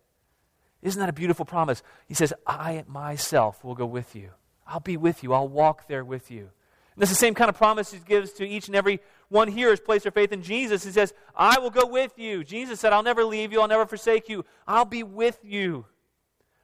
[0.82, 1.84] Isn't that a beautiful promise?
[2.08, 4.32] He says, I myself will go with you.
[4.66, 5.34] I'll be with you.
[5.34, 6.40] I'll walk there with you.
[6.42, 9.70] And that's the same kind of promise He gives to each and every one here
[9.70, 10.84] has placed their faith in Jesus.
[10.84, 12.44] He says, I will go with you.
[12.44, 14.46] Jesus said, I'll never leave you, I'll never forsake you.
[14.68, 15.86] I'll be with you.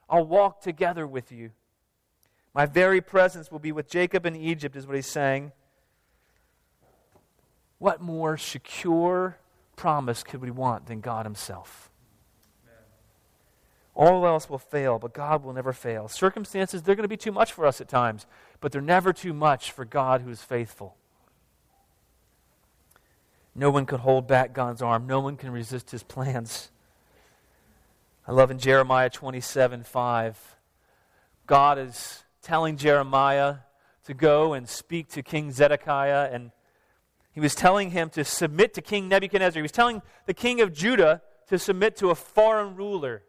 [0.09, 1.51] I'll walk together with you.
[2.53, 5.51] My very presence will be with Jacob in Egypt, is what he's saying.
[7.77, 9.37] What more secure
[9.75, 11.89] promise could we want than God Himself?
[13.95, 16.07] All else will fail, but God will never fail.
[16.07, 18.25] Circumstances, they're going to be too much for us at times,
[18.61, 20.95] but they're never too much for God who is faithful.
[23.55, 26.71] No one can hold back God's arm, no one can resist his plans.
[28.29, 30.55] I love in Jeremiah 27 5,
[31.47, 33.55] God is telling Jeremiah
[34.03, 36.51] to go and speak to King Zedekiah, and
[37.31, 39.59] he was telling him to submit to King Nebuchadnezzar.
[39.59, 43.23] He was telling the king of Judah to submit to a foreign ruler.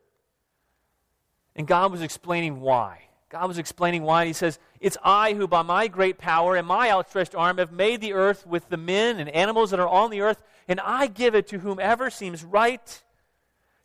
[1.57, 3.05] And God was explaining why.
[3.31, 4.27] God was explaining why.
[4.27, 8.03] He says, It's I who, by my great power and my outstretched arm, have made
[8.03, 11.35] the earth with the men and animals that are on the earth, and I give
[11.35, 13.03] it to whomever seems right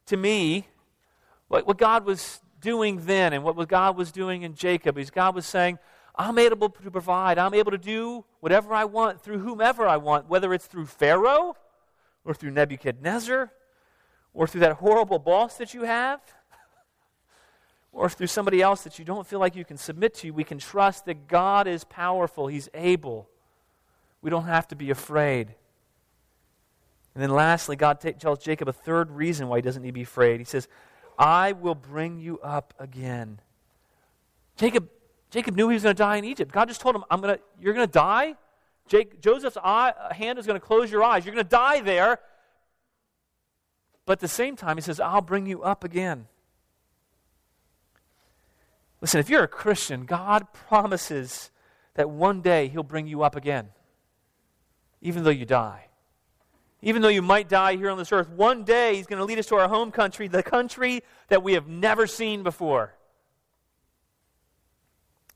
[0.08, 0.67] to me.
[1.47, 5.36] What, what God was doing then and what God was doing in Jacob is God
[5.36, 5.77] was saying,
[6.17, 7.38] I'm able to provide.
[7.38, 11.55] I'm able to do whatever I want through whomever I want, whether it's through Pharaoh
[12.23, 13.51] or through Nebuchadnezzar
[14.34, 16.21] or through that horrible boss that you have
[17.91, 20.31] or through somebody else that you don't feel like you can submit to.
[20.31, 23.29] We can trust that God is powerful, He's able.
[24.21, 25.53] We don't have to be afraid.
[27.13, 29.93] And then lastly, God t- tells Jacob a third reason why he doesn't need to
[29.93, 30.39] be afraid.
[30.39, 30.67] He says,
[31.17, 33.39] I will bring you up again.
[34.58, 34.89] Jacob,
[35.30, 36.51] Jacob knew he was going to die in Egypt.
[36.51, 38.36] God just told him, I'm gonna, You're going to die.
[38.88, 41.25] Jake, Joseph's eye, hand is going to close your eyes.
[41.25, 42.19] You're going to die there.
[44.06, 46.28] But at the same time, he says, I'll bring you up again.
[49.01, 51.49] Listen, if you're a Christian, God promises
[51.95, 53.69] that one day he'll bring you up again,
[55.01, 55.85] even though you die.
[56.81, 59.39] Even though you might die here on this earth, one day He's going to lead
[59.39, 62.93] us to our home country, the country that we have never seen before.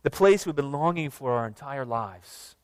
[0.03, 2.55] The place we've been longing for our entire lives.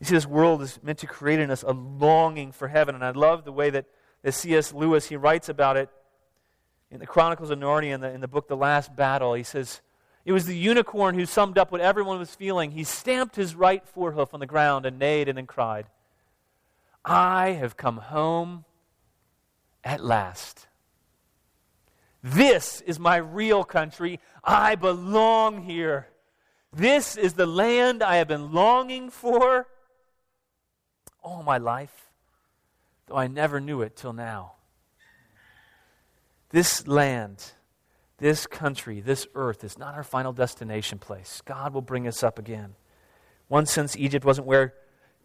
[0.00, 2.94] You see, this world is meant to create in us a longing for heaven.
[2.94, 3.86] And I love the way that,
[4.22, 4.72] that C.S.
[4.72, 5.90] Lewis, he writes about it
[6.90, 9.34] in the Chronicles of Narnia in the, in the book The Last Battle.
[9.34, 9.80] He says,
[10.24, 12.70] It was the unicorn who summed up what everyone was feeling.
[12.70, 15.86] He stamped his right forehoof on the ground and neighed and then cried.
[17.04, 18.64] I have come home
[19.84, 20.66] at last.
[22.22, 24.20] This is my real country.
[24.42, 26.08] I belong here.
[26.72, 29.66] This is the land I have been longing for
[31.22, 32.10] all my life,
[33.06, 34.52] though I never knew it till now.
[36.50, 37.52] This land,
[38.18, 41.42] this country, this earth is not our final destination place.
[41.44, 42.74] God will bring us up again.
[43.48, 44.74] One sense, Egypt wasn't where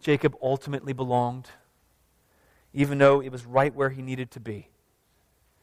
[0.00, 1.48] Jacob ultimately belonged
[2.74, 4.68] even though it was right where he needed to be.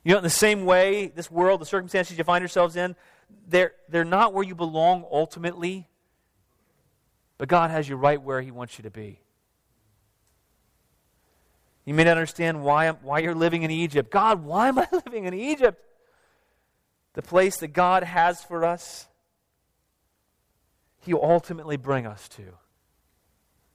[0.03, 2.95] You know, in the same way, this world, the circumstances you find yourselves in,
[3.47, 5.87] they're, they're not where you belong ultimately,
[7.37, 9.19] but God has you right where He wants you to be.
[11.85, 14.09] You may not understand why, I'm, why you're living in Egypt.
[14.09, 15.83] God, why am I living in Egypt?
[17.13, 19.07] The place that God has for us,
[21.01, 22.43] He'll ultimately bring us to.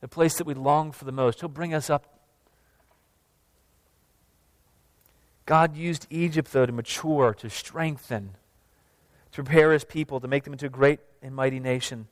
[0.00, 1.40] The place that we long for the most.
[1.40, 2.15] He'll bring us up
[5.46, 8.34] God used Egypt, though, to mature, to strengthen,
[9.30, 12.08] to prepare his people, to make them into a great and mighty nation.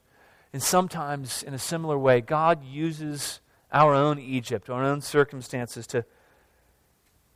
[0.53, 3.41] And sometimes, in a similar way, God uses
[3.73, 6.05] our own Egypt, our own circumstances, to,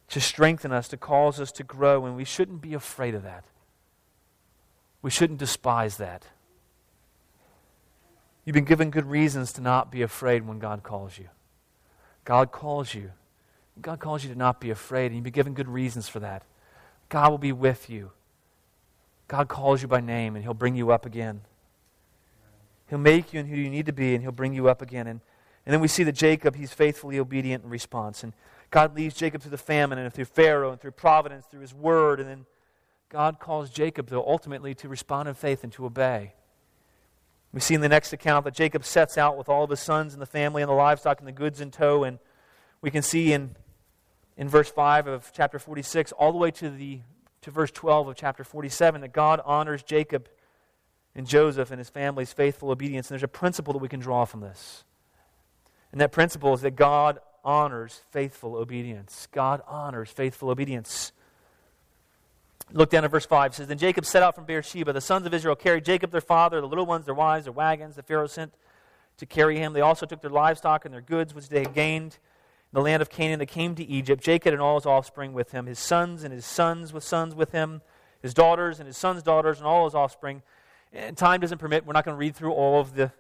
[0.07, 3.43] to strengthen us, to cause us to grow, and we shouldn't be afraid of that.
[5.01, 6.23] We shouldn't despise that.
[8.45, 11.27] You've been given good reasons to not be afraid when God calls you.
[12.23, 13.11] God calls you
[13.81, 16.43] God calls you to not be afraid, and you'll be given good reasons for that.
[17.09, 18.11] God will be with you.
[19.27, 21.41] God calls you by name, and He'll bring you up again.
[22.87, 25.07] He'll make you and who you need to be, and He'll bring you up again.
[25.07, 25.21] And,
[25.65, 28.23] and then we see that Jacob, he's faithfully obedient in response.
[28.23, 28.33] And
[28.71, 32.19] God leads Jacob through the famine, and through Pharaoh, and through providence, through His word.
[32.19, 32.45] And then
[33.09, 36.33] God calls Jacob, though, ultimately to respond in faith and to obey.
[37.51, 40.13] We see in the next account that Jacob sets out with all of his sons
[40.13, 42.03] and the family and the livestock and the goods in tow.
[42.03, 42.19] And
[42.81, 43.55] we can see in
[44.39, 47.01] in verse 5 of chapter 46 all the way to, the,
[47.41, 50.29] to verse 12 of chapter 47 that God honors Jacob
[51.13, 53.07] and Joseph and his family's faithful obedience.
[53.07, 54.85] And there's a principle that we can draw from this.
[55.91, 59.27] And that principle is that God honors faithful obedience.
[59.33, 61.11] God honors faithful obedience.
[62.71, 63.51] Look down at verse 5.
[63.51, 64.93] It says, Then Jacob set out from Beersheba.
[64.93, 67.97] The sons of Israel carried Jacob their father, the little ones, their wives, their wagons,
[67.97, 68.53] the Pharaoh sent
[69.17, 69.73] to carry him.
[69.73, 72.19] They also took their livestock and their goods, which they had gained
[72.71, 75.65] the land of Canaan, they came to Egypt, Jacob and all his offspring with him,
[75.65, 77.81] his sons and his sons with sons with him,
[78.21, 80.43] his daughters and his sons' daughters, and all his offspring.
[80.93, 83.11] And time doesn't permit, we're not going to read through all of the,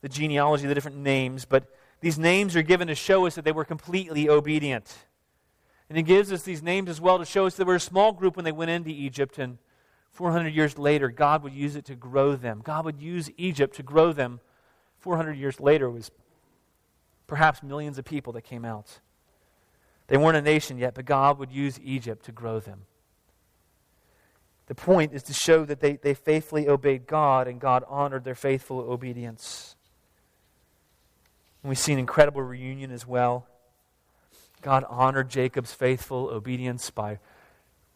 [0.00, 1.64] the genealogy, the different names, but
[2.00, 4.96] these names are given to show us that they were completely obedient.
[5.88, 7.80] And he gives us these names as well to show us that they were a
[7.80, 9.38] small group when they went into Egypt.
[9.38, 9.58] And
[10.10, 12.60] 400 years later, God would use it to grow them.
[12.62, 14.40] God would use Egypt to grow them.
[14.98, 16.10] 400 years later was
[17.28, 18.98] perhaps millions of people that came out.
[20.08, 22.86] They weren't a nation yet, but God would use Egypt to grow them.
[24.66, 28.34] The point is to show that they, they faithfully obeyed God and God honored their
[28.34, 29.76] faithful obedience.
[31.62, 33.46] And we see an incredible reunion as well.
[34.60, 37.18] God honored Jacob's faithful obedience by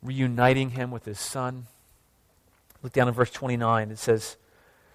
[0.02, 1.66] reuniting him with his son.
[2.82, 3.90] Look down in verse 29.
[3.90, 4.36] It says,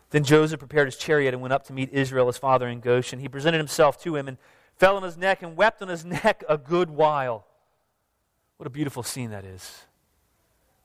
[0.09, 3.19] Then Joseph prepared his chariot and went up to meet Israel, his father, in Goshen.
[3.19, 4.37] He presented himself to him and
[4.77, 7.45] fell on his neck and wept on his neck a good while.
[8.57, 9.83] What a beautiful scene that is.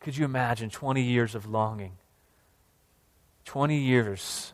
[0.01, 1.93] Could you imagine 20 years of longing?
[3.45, 4.53] 20 years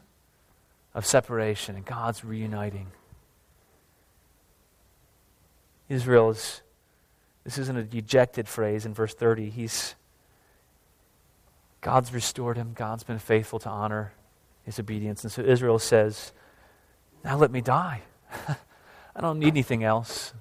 [0.94, 2.88] of separation and God's reuniting.
[5.88, 6.60] Israel is,
[7.44, 9.48] this isn't a dejected phrase in verse 30.
[9.48, 9.94] He's,
[11.80, 12.72] God's restored him.
[12.74, 14.12] God's been faithful to honor
[14.68, 15.24] his obedience.
[15.24, 16.32] And so Israel says,
[17.24, 18.02] Now let me die.
[19.16, 20.34] I don't need anything else.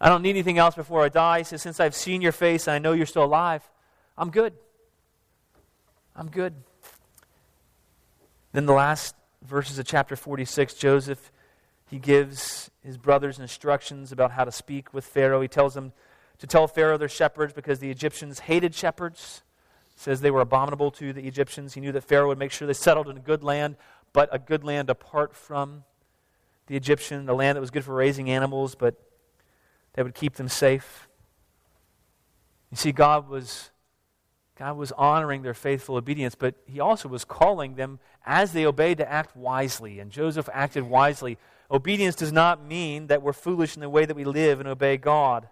[0.00, 1.38] I don't need anything else before I die.
[1.38, 3.62] He says, Since I've seen your face and I know you're still alive,
[4.16, 4.54] I'm good.
[6.16, 6.54] I'm good.
[8.52, 11.30] Then the last verses of chapter 46, Joseph,
[11.90, 15.42] he gives his brothers instructions about how to speak with Pharaoh.
[15.42, 15.92] He tells them
[16.38, 19.42] to tell Pharaoh they're shepherds because the Egyptians hated shepherds.
[19.96, 21.74] Says they were abominable to the Egyptians.
[21.74, 23.76] He knew that Pharaoh would make sure they settled in a good land,
[24.12, 25.84] but a good land apart from
[26.66, 28.94] the Egyptian, the land that was good for raising animals, but
[29.94, 31.08] that would keep them safe.
[32.70, 33.70] You see, God was
[34.56, 38.98] God was honoring their faithful obedience, but he also was calling them as they obeyed
[38.98, 39.98] to act wisely.
[39.98, 41.38] And Joseph acted wisely.
[41.70, 44.96] Obedience does not mean that we're foolish in the way that we live and obey
[44.96, 45.48] God.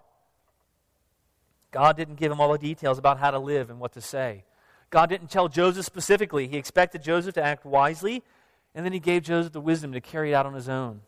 [1.73, 4.45] God didn't give him all the details about how to live and what to say.
[4.89, 6.47] God didn't tell Joseph specifically.
[6.47, 8.23] He expected Joseph to act wisely,
[8.73, 11.01] and then he gave Joseph the wisdom to carry it out on his own.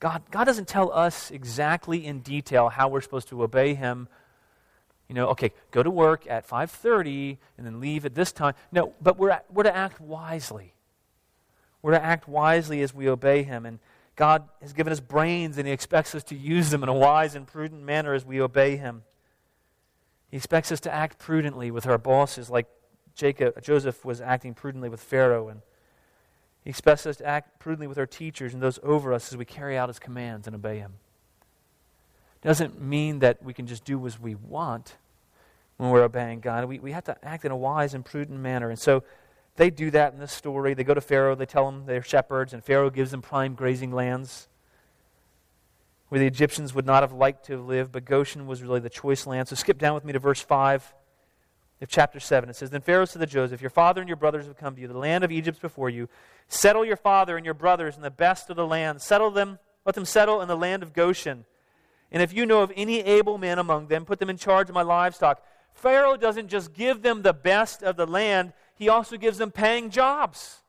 [0.00, 4.08] God, God doesn't tell us exactly in detail how we're supposed to obey him
[5.08, 8.54] you know, okay, go to work at 5:30 and then leave at this time.
[8.70, 10.74] No, but we're we're to act wisely.
[11.80, 13.78] We're to act wisely as we obey him and
[14.16, 17.36] God has given us brains and he expects us to use them in a wise
[17.36, 19.04] and prudent manner as we obey him.
[20.30, 22.66] He expects us to act prudently with our bosses like
[23.14, 25.60] Jacob Joseph was acting prudently with Pharaoh and
[26.62, 29.44] he expects us to act prudently with our teachers and those over us as we
[29.44, 30.94] carry out his commands and obey him
[32.42, 34.96] doesn't mean that we can just do as we want
[35.76, 36.64] when we're obeying God.
[36.66, 38.70] We, we have to act in a wise and prudent manner.
[38.70, 39.02] And so
[39.56, 40.74] they do that in this story.
[40.74, 43.92] They go to Pharaoh, they tell him they're shepherds, and Pharaoh gives them prime grazing
[43.92, 44.48] lands
[46.08, 49.26] where the Egyptians would not have liked to live, but Goshen was really the choice
[49.26, 49.48] land.
[49.48, 50.94] So skip down with me to verse 5
[51.80, 52.48] of chapter 7.
[52.48, 54.80] It says, Then Pharaoh said to Joseph, Your father and your brothers have come to
[54.80, 54.88] you.
[54.88, 56.08] The land of Egypt's before you.
[56.48, 59.02] Settle your father and your brothers in the best of the land.
[59.02, 61.44] Settle them, let them settle in the land of Goshen.
[62.10, 64.74] And if you know of any able men among them, put them in charge of
[64.74, 65.42] my livestock.
[65.74, 69.90] Pharaoh doesn't just give them the best of the land, he also gives them paying
[69.90, 70.62] jobs.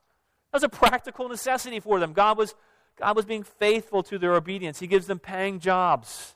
[0.51, 2.13] That's a practical necessity for them.
[2.13, 2.55] God was,
[2.99, 4.79] God was being faithful to their obedience.
[4.79, 6.35] He gives them paying jobs.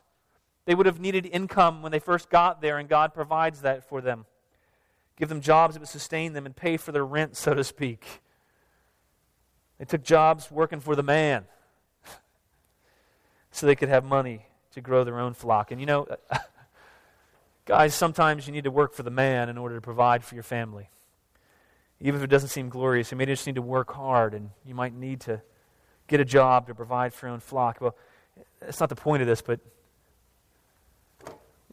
[0.65, 3.99] They would have needed income when they first got there, and God provides that for
[3.99, 4.25] them.
[5.17, 8.21] Give them jobs that would sustain them and pay for their rent, so to speak.
[9.77, 11.45] They took jobs working for the man
[13.51, 15.71] so they could have money to grow their own flock.
[15.71, 16.07] And you know,
[17.65, 20.43] guys, sometimes you need to work for the man in order to provide for your
[20.43, 20.89] family.
[21.99, 24.73] Even if it doesn't seem glorious, you may just need to work hard and you
[24.73, 25.41] might need to
[26.13, 27.81] get a job to provide for your own flock.
[27.81, 27.95] Well,
[28.59, 29.59] that's not the point of this, but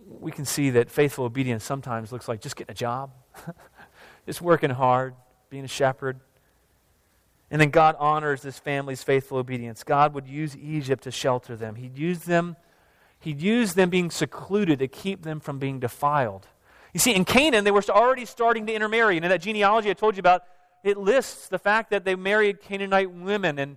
[0.09, 3.11] we can see that faithful obedience sometimes looks like just getting a job,
[4.26, 5.14] just working hard,
[5.49, 6.20] being a shepherd.
[7.51, 9.84] And then God honors this family's faithful obedience.
[9.84, 11.74] God would use Egypt to shelter them.
[11.76, 12.57] He'd use them
[13.20, 16.47] he used them being secluded to keep them from being defiled.
[16.95, 19.16] You see, in Canaan, they were already starting to intermarry.
[19.16, 20.45] And in that genealogy I told you about,
[20.82, 23.59] it lists the fact that they married Canaanite women.
[23.59, 23.76] And,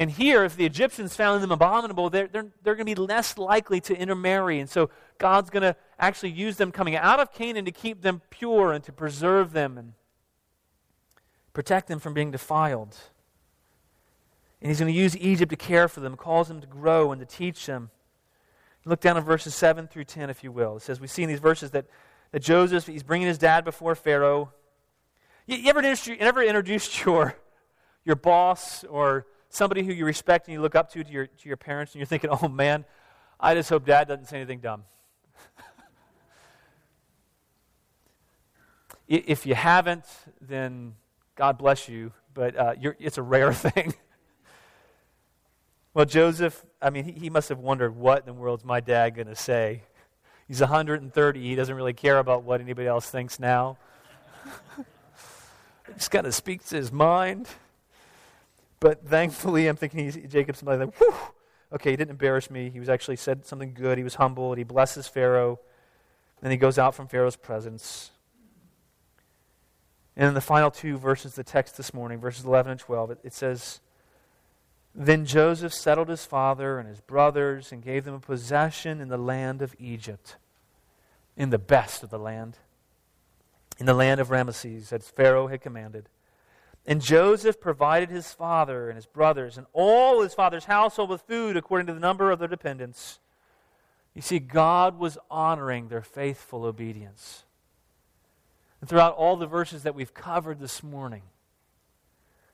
[0.00, 3.36] and here, if the Egyptians found them abominable, they're, they're, they're going to be less
[3.36, 4.60] likely to intermarry.
[4.60, 8.22] And so God's going to actually use them coming out of Canaan to keep them
[8.30, 9.94] pure and to preserve them and
[11.52, 12.96] protect them from being defiled.
[14.62, 17.18] And He's going to use Egypt to care for them, cause them to grow and
[17.20, 17.90] to teach them.
[18.84, 20.76] Look down at verses 7 through 10, if you will.
[20.76, 21.86] It says, we see in these verses that,
[22.30, 24.52] that Joseph, he's bringing his dad before Pharaoh.
[25.44, 27.34] You, you ever, you ever introduced your,
[28.04, 31.48] your boss or somebody who you respect and you look up to to your, to
[31.48, 32.84] your parents and you're thinking, oh man,
[33.40, 34.84] I just hope dad doesn't say anything dumb.
[39.08, 40.04] if you haven't,
[40.40, 40.94] then
[41.36, 43.94] God bless you, but uh, it's a rare thing.
[45.94, 48.80] well, Joseph, I mean, he, he must have wondered, what in the world is my
[48.80, 49.82] dad going to say?
[50.46, 51.40] He's 130.
[51.40, 53.76] He doesn't really care about what anybody else thinks now.
[55.86, 57.48] He just kind of speaks his mind.
[58.80, 61.14] But thankfully, I'm thinking he's, Jacob's somebody like, whew,
[61.72, 62.70] okay, he didn't embarrass me.
[62.70, 63.98] He was actually said something good.
[63.98, 64.52] He was humble.
[64.52, 65.58] And he blesses Pharaoh.
[66.42, 68.10] And he goes out from Pharaoh's presence.
[70.16, 73.12] And in the final two verses of the text this morning, verses 11 and 12,
[73.12, 73.80] it, it says,
[74.94, 79.18] Then Joseph settled his father and his brothers and gave them a possession in the
[79.18, 80.36] land of Egypt,
[81.36, 82.58] in the best of the land,
[83.78, 86.08] in the land of Ramesses, as Pharaoh had commanded.
[86.88, 91.54] And Joseph provided his father and his brothers and all his father's household with food
[91.54, 93.18] according to the number of their dependents.
[94.14, 97.44] You see, God was honoring their faithful obedience.
[98.80, 101.24] And throughout all the verses that we've covered this morning,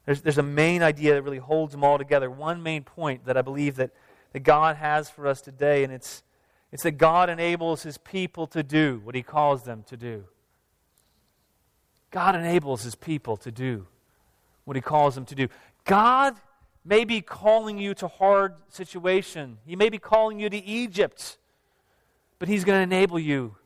[0.05, 2.29] there's, there's a main idea that really holds them all together.
[2.29, 3.93] One main point that I believe that,
[4.33, 6.25] that God has for us today, and it's,
[6.73, 10.25] it's that God enables his people to do what he calls them to do.
[12.11, 13.87] God enables his people to do
[14.65, 15.49] what he calls them to do.
[15.85, 16.37] God
[16.85, 19.59] may be calling you to hard situation.
[19.65, 21.39] He may be calling you to Egypt,
[22.39, 23.57] but he's going to enable you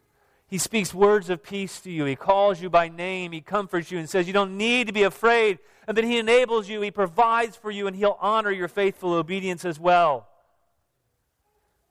[0.48, 2.06] he speaks words of peace to you.
[2.06, 3.32] He calls you by name.
[3.32, 5.58] He comforts you and says you don't need to be afraid.
[5.86, 6.80] And then He enables you.
[6.80, 10.26] He provides for you, and He'll honor your faithful obedience as well.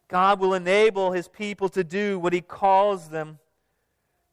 [0.07, 3.37] God will enable His people to do what He calls them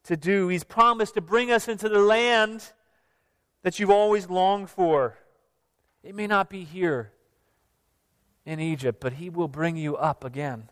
[0.05, 0.47] to do.
[0.47, 2.71] He's promised to bring us into the land
[3.65, 5.17] that you've always longed for.
[6.03, 7.11] It may not be here
[8.45, 10.69] in Egypt, but He will bring you up again.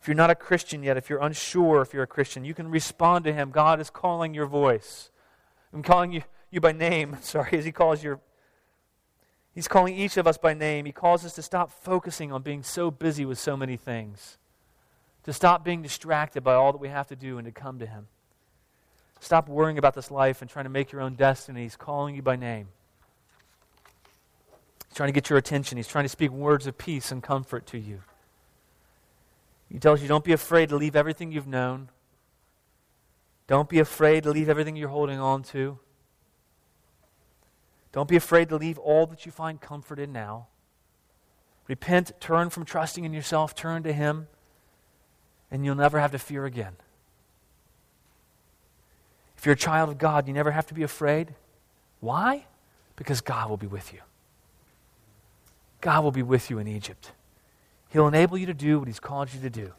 [0.00, 2.70] If you're not a Christian yet, if you're unsure if you're a Christian, you can
[2.70, 3.50] respond to him.
[3.50, 5.10] God is calling your voice.
[5.74, 8.20] I'm calling you, you by name, sorry, as he calls your
[9.52, 10.86] He's calling each of us by name.
[10.86, 14.38] He calls us to stop focusing on being so busy with so many things.
[15.24, 17.86] To stop being distracted by all that we have to do and to come to
[17.86, 18.06] him.
[19.20, 21.62] Stop worrying about this life and trying to make your own destiny.
[21.62, 22.68] He's calling you by name.
[24.88, 25.76] He's trying to get your attention.
[25.76, 28.02] He's trying to speak words of peace and comfort to you.
[29.70, 31.90] He tells you don't be afraid to leave everything you've known.
[33.46, 35.78] Don't be afraid to leave everything you're holding on to.
[37.92, 40.46] Don't be afraid to leave all that you find comfort in now.
[41.68, 44.28] Repent, turn from trusting in yourself, turn to Him,
[45.50, 46.76] and you'll never have to fear again.
[49.40, 51.32] If you're a child of God, you never have to be afraid.
[52.00, 52.44] Why?
[52.94, 54.00] Because God will be with you.
[55.80, 57.12] God will be with you in Egypt.
[57.88, 59.72] He'll enable you to do what He's called you to do.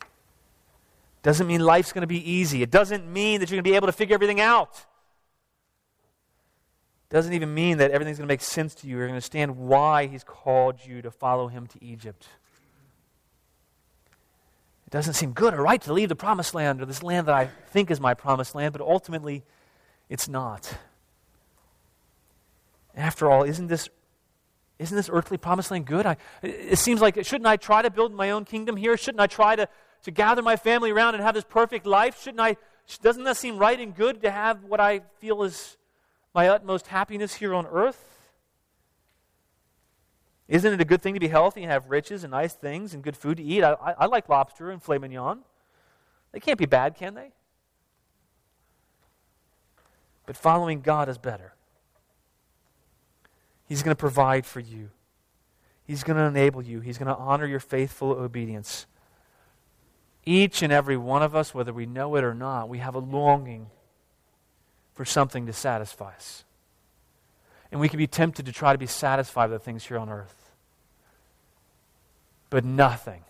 [1.21, 2.63] Doesn't mean life's going to be easy.
[2.63, 4.83] It doesn't mean that you're going to be able to figure everything out.
[7.11, 8.95] Doesn't even mean that everything's going to make sense to you.
[8.95, 12.27] You're going to understand why He's called you to follow Him to Egypt.
[14.91, 17.33] It doesn't seem good or right to leave the promised land or this land that
[17.33, 19.45] I think is my promised land, but ultimately,
[20.09, 20.77] it's not.
[22.93, 23.87] After all, isn't this
[24.79, 26.05] isn't this earthly promised land good?
[26.05, 28.97] I, it seems like, shouldn't I try to build my own kingdom here?
[28.97, 29.69] Shouldn't I try to,
[30.03, 32.21] to gather my family around and have this perfect life?
[32.21, 32.57] Shouldn't I,
[33.01, 35.77] doesn't that seem right and good to have what I feel is
[36.33, 38.20] my utmost happiness here on earth?
[40.51, 43.01] Isn't it a good thing to be healthy and have riches and nice things and
[43.01, 43.63] good food to eat?
[43.63, 45.39] I, I, I like lobster and filet mignon.
[46.33, 47.31] They can't be bad, can they?
[50.25, 51.53] But following God is better.
[53.65, 54.89] He's going to provide for you.
[55.85, 56.81] He's going to enable you.
[56.81, 58.87] He's going to honor your faithful obedience.
[60.25, 62.99] Each and every one of us, whether we know it or not, we have a
[62.99, 63.67] longing
[64.93, 66.43] for something to satisfy us.
[67.71, 70.09] And we can be tempted to try to be satisfied with the things here on
[70.09, 70.40] earth.
[72.51, 73.23] But nothing,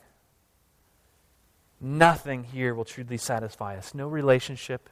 [1.79, 3.93] nothing here will truly satisfy us.
[3.93, 4.89] No relationship,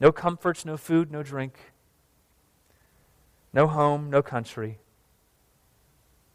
[0.00, 1.58] no comforts, no food, no drink
[3.52, 4.78] no home, no country,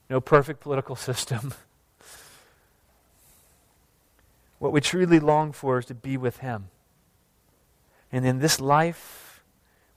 [0.09, 1.53] no perfect political system.
[4.59, 6.69] what we truly long for is to be with Him.
[8.11, 9.43] And in this life,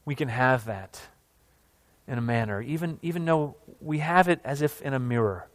[0.05, 1.01] we can have that
[2.07, 5.49] in a manner, even, even though we have it as if in a mirror.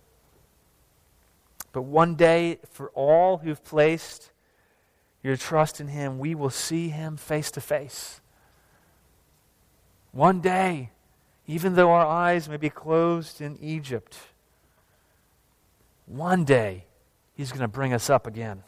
[1.74, 4.32] But one day, for all who've placed
[5.24, 8.22] your trust in Him, we will see Him face to face.
[10.12, 10.92] One day,
[11.48, 14.18] even though our eyes may be closed in Egypt,
[16.06, 16.86] one day
[17.36, 18.62] He's going to bring us up again.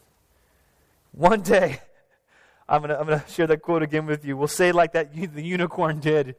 [1.12, 1.80] One day,
[2.68, 4.36] I'm going to I'm to share that quote again with you.
[4.36, 6.34] We'll say like that the unicorn did.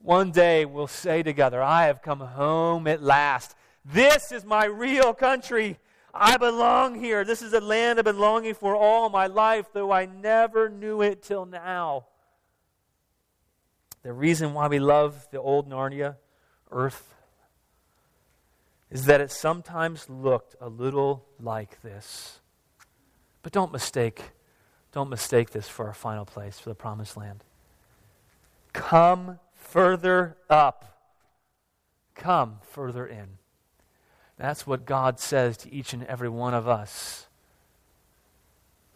[0.00, 3.54] One day we'll say together, I have come home at last.
[3.84, 5.78] This is my real country.
[6.14, 7.24] I belong here.
[7.24, 11.02] This is a land I've been longing for all my life, though I never knew
[11.02, 12.06] it till now.
[14.02, 16.16] The reason why we love the old Narnia,
[16.70, 17.14] Earth,
[18.90, 22.40] is that it sometimes looked a little like this.
[23.42, 24.22] But don't mistake,
[24.92, 27.42] don't mistake this for our final place, for the promised land.
[28.72, 30.84] Come further up.
[32.14, 33.38] Come further in.
[34.38, 37.26] That's what God says to each and every one of us.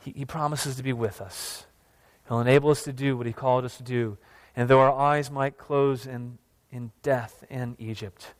[0.00, 1.66] He, he promises to be with us.
[2.28, 4.18] He'll enable us to do what He called us to do.
[4.54, 6.38] And though our eyes might close in,
[6.72, 8.34] in death in Egypt,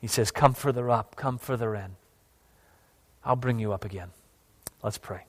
[0.00, 1.96] He says, Come further up, come further in.
[3.24, 4.10] I'll bring you up again.
[4.82, 5.24] Let's pray.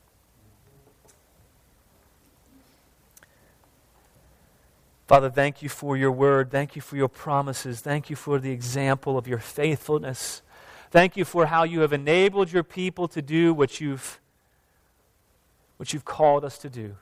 [5.08, 6.50] Father, thank you for your word.
[6.52, 7.82] Thank you for your promises.
[7.82, 10.42] Thank you for the example of your faithfulness.
[10.92, 14.20] Thank you for how you have enabled your people to do what you've,
[15.78, 16.98] what you've called us to do.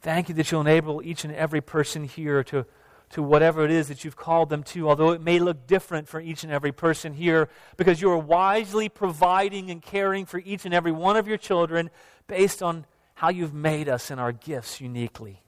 [0.00, 2.64] Thank you that you'll enable each and every person here to,
[3.10, 6.20] to whatever it is that you've called them to, although it may look different for
[6.20, 10.72] each and every person here, because you are wisely providing and caring for each and
[10.72, 11.90] every one of your children
[12.28, 15.42] based on how you've made us and our gifts uniquely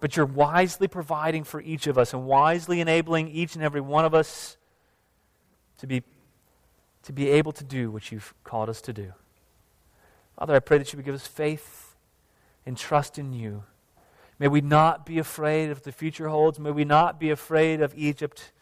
[0.00, 4.06] but you're wisely providing for each of us and wisely enabling each and every one
[4.06, 4.56] of us
[5.78, 6.02] to be,
[7.04, 9.12] to be able to do what you've called us to do.
[10.38, 11.94] Father, I pray that you would give us faith
[12.64, 13.64] and trust in you.
[14.38, 16.58] May we not be afraid of the future holds.
[16.58, 18.52] May we not be afraid of Egypt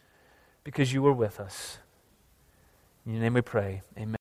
[0.64, 1.78] because you were with us.
[3.06, 3.82] In your name we pray.
[3.96, 4.16] Amen.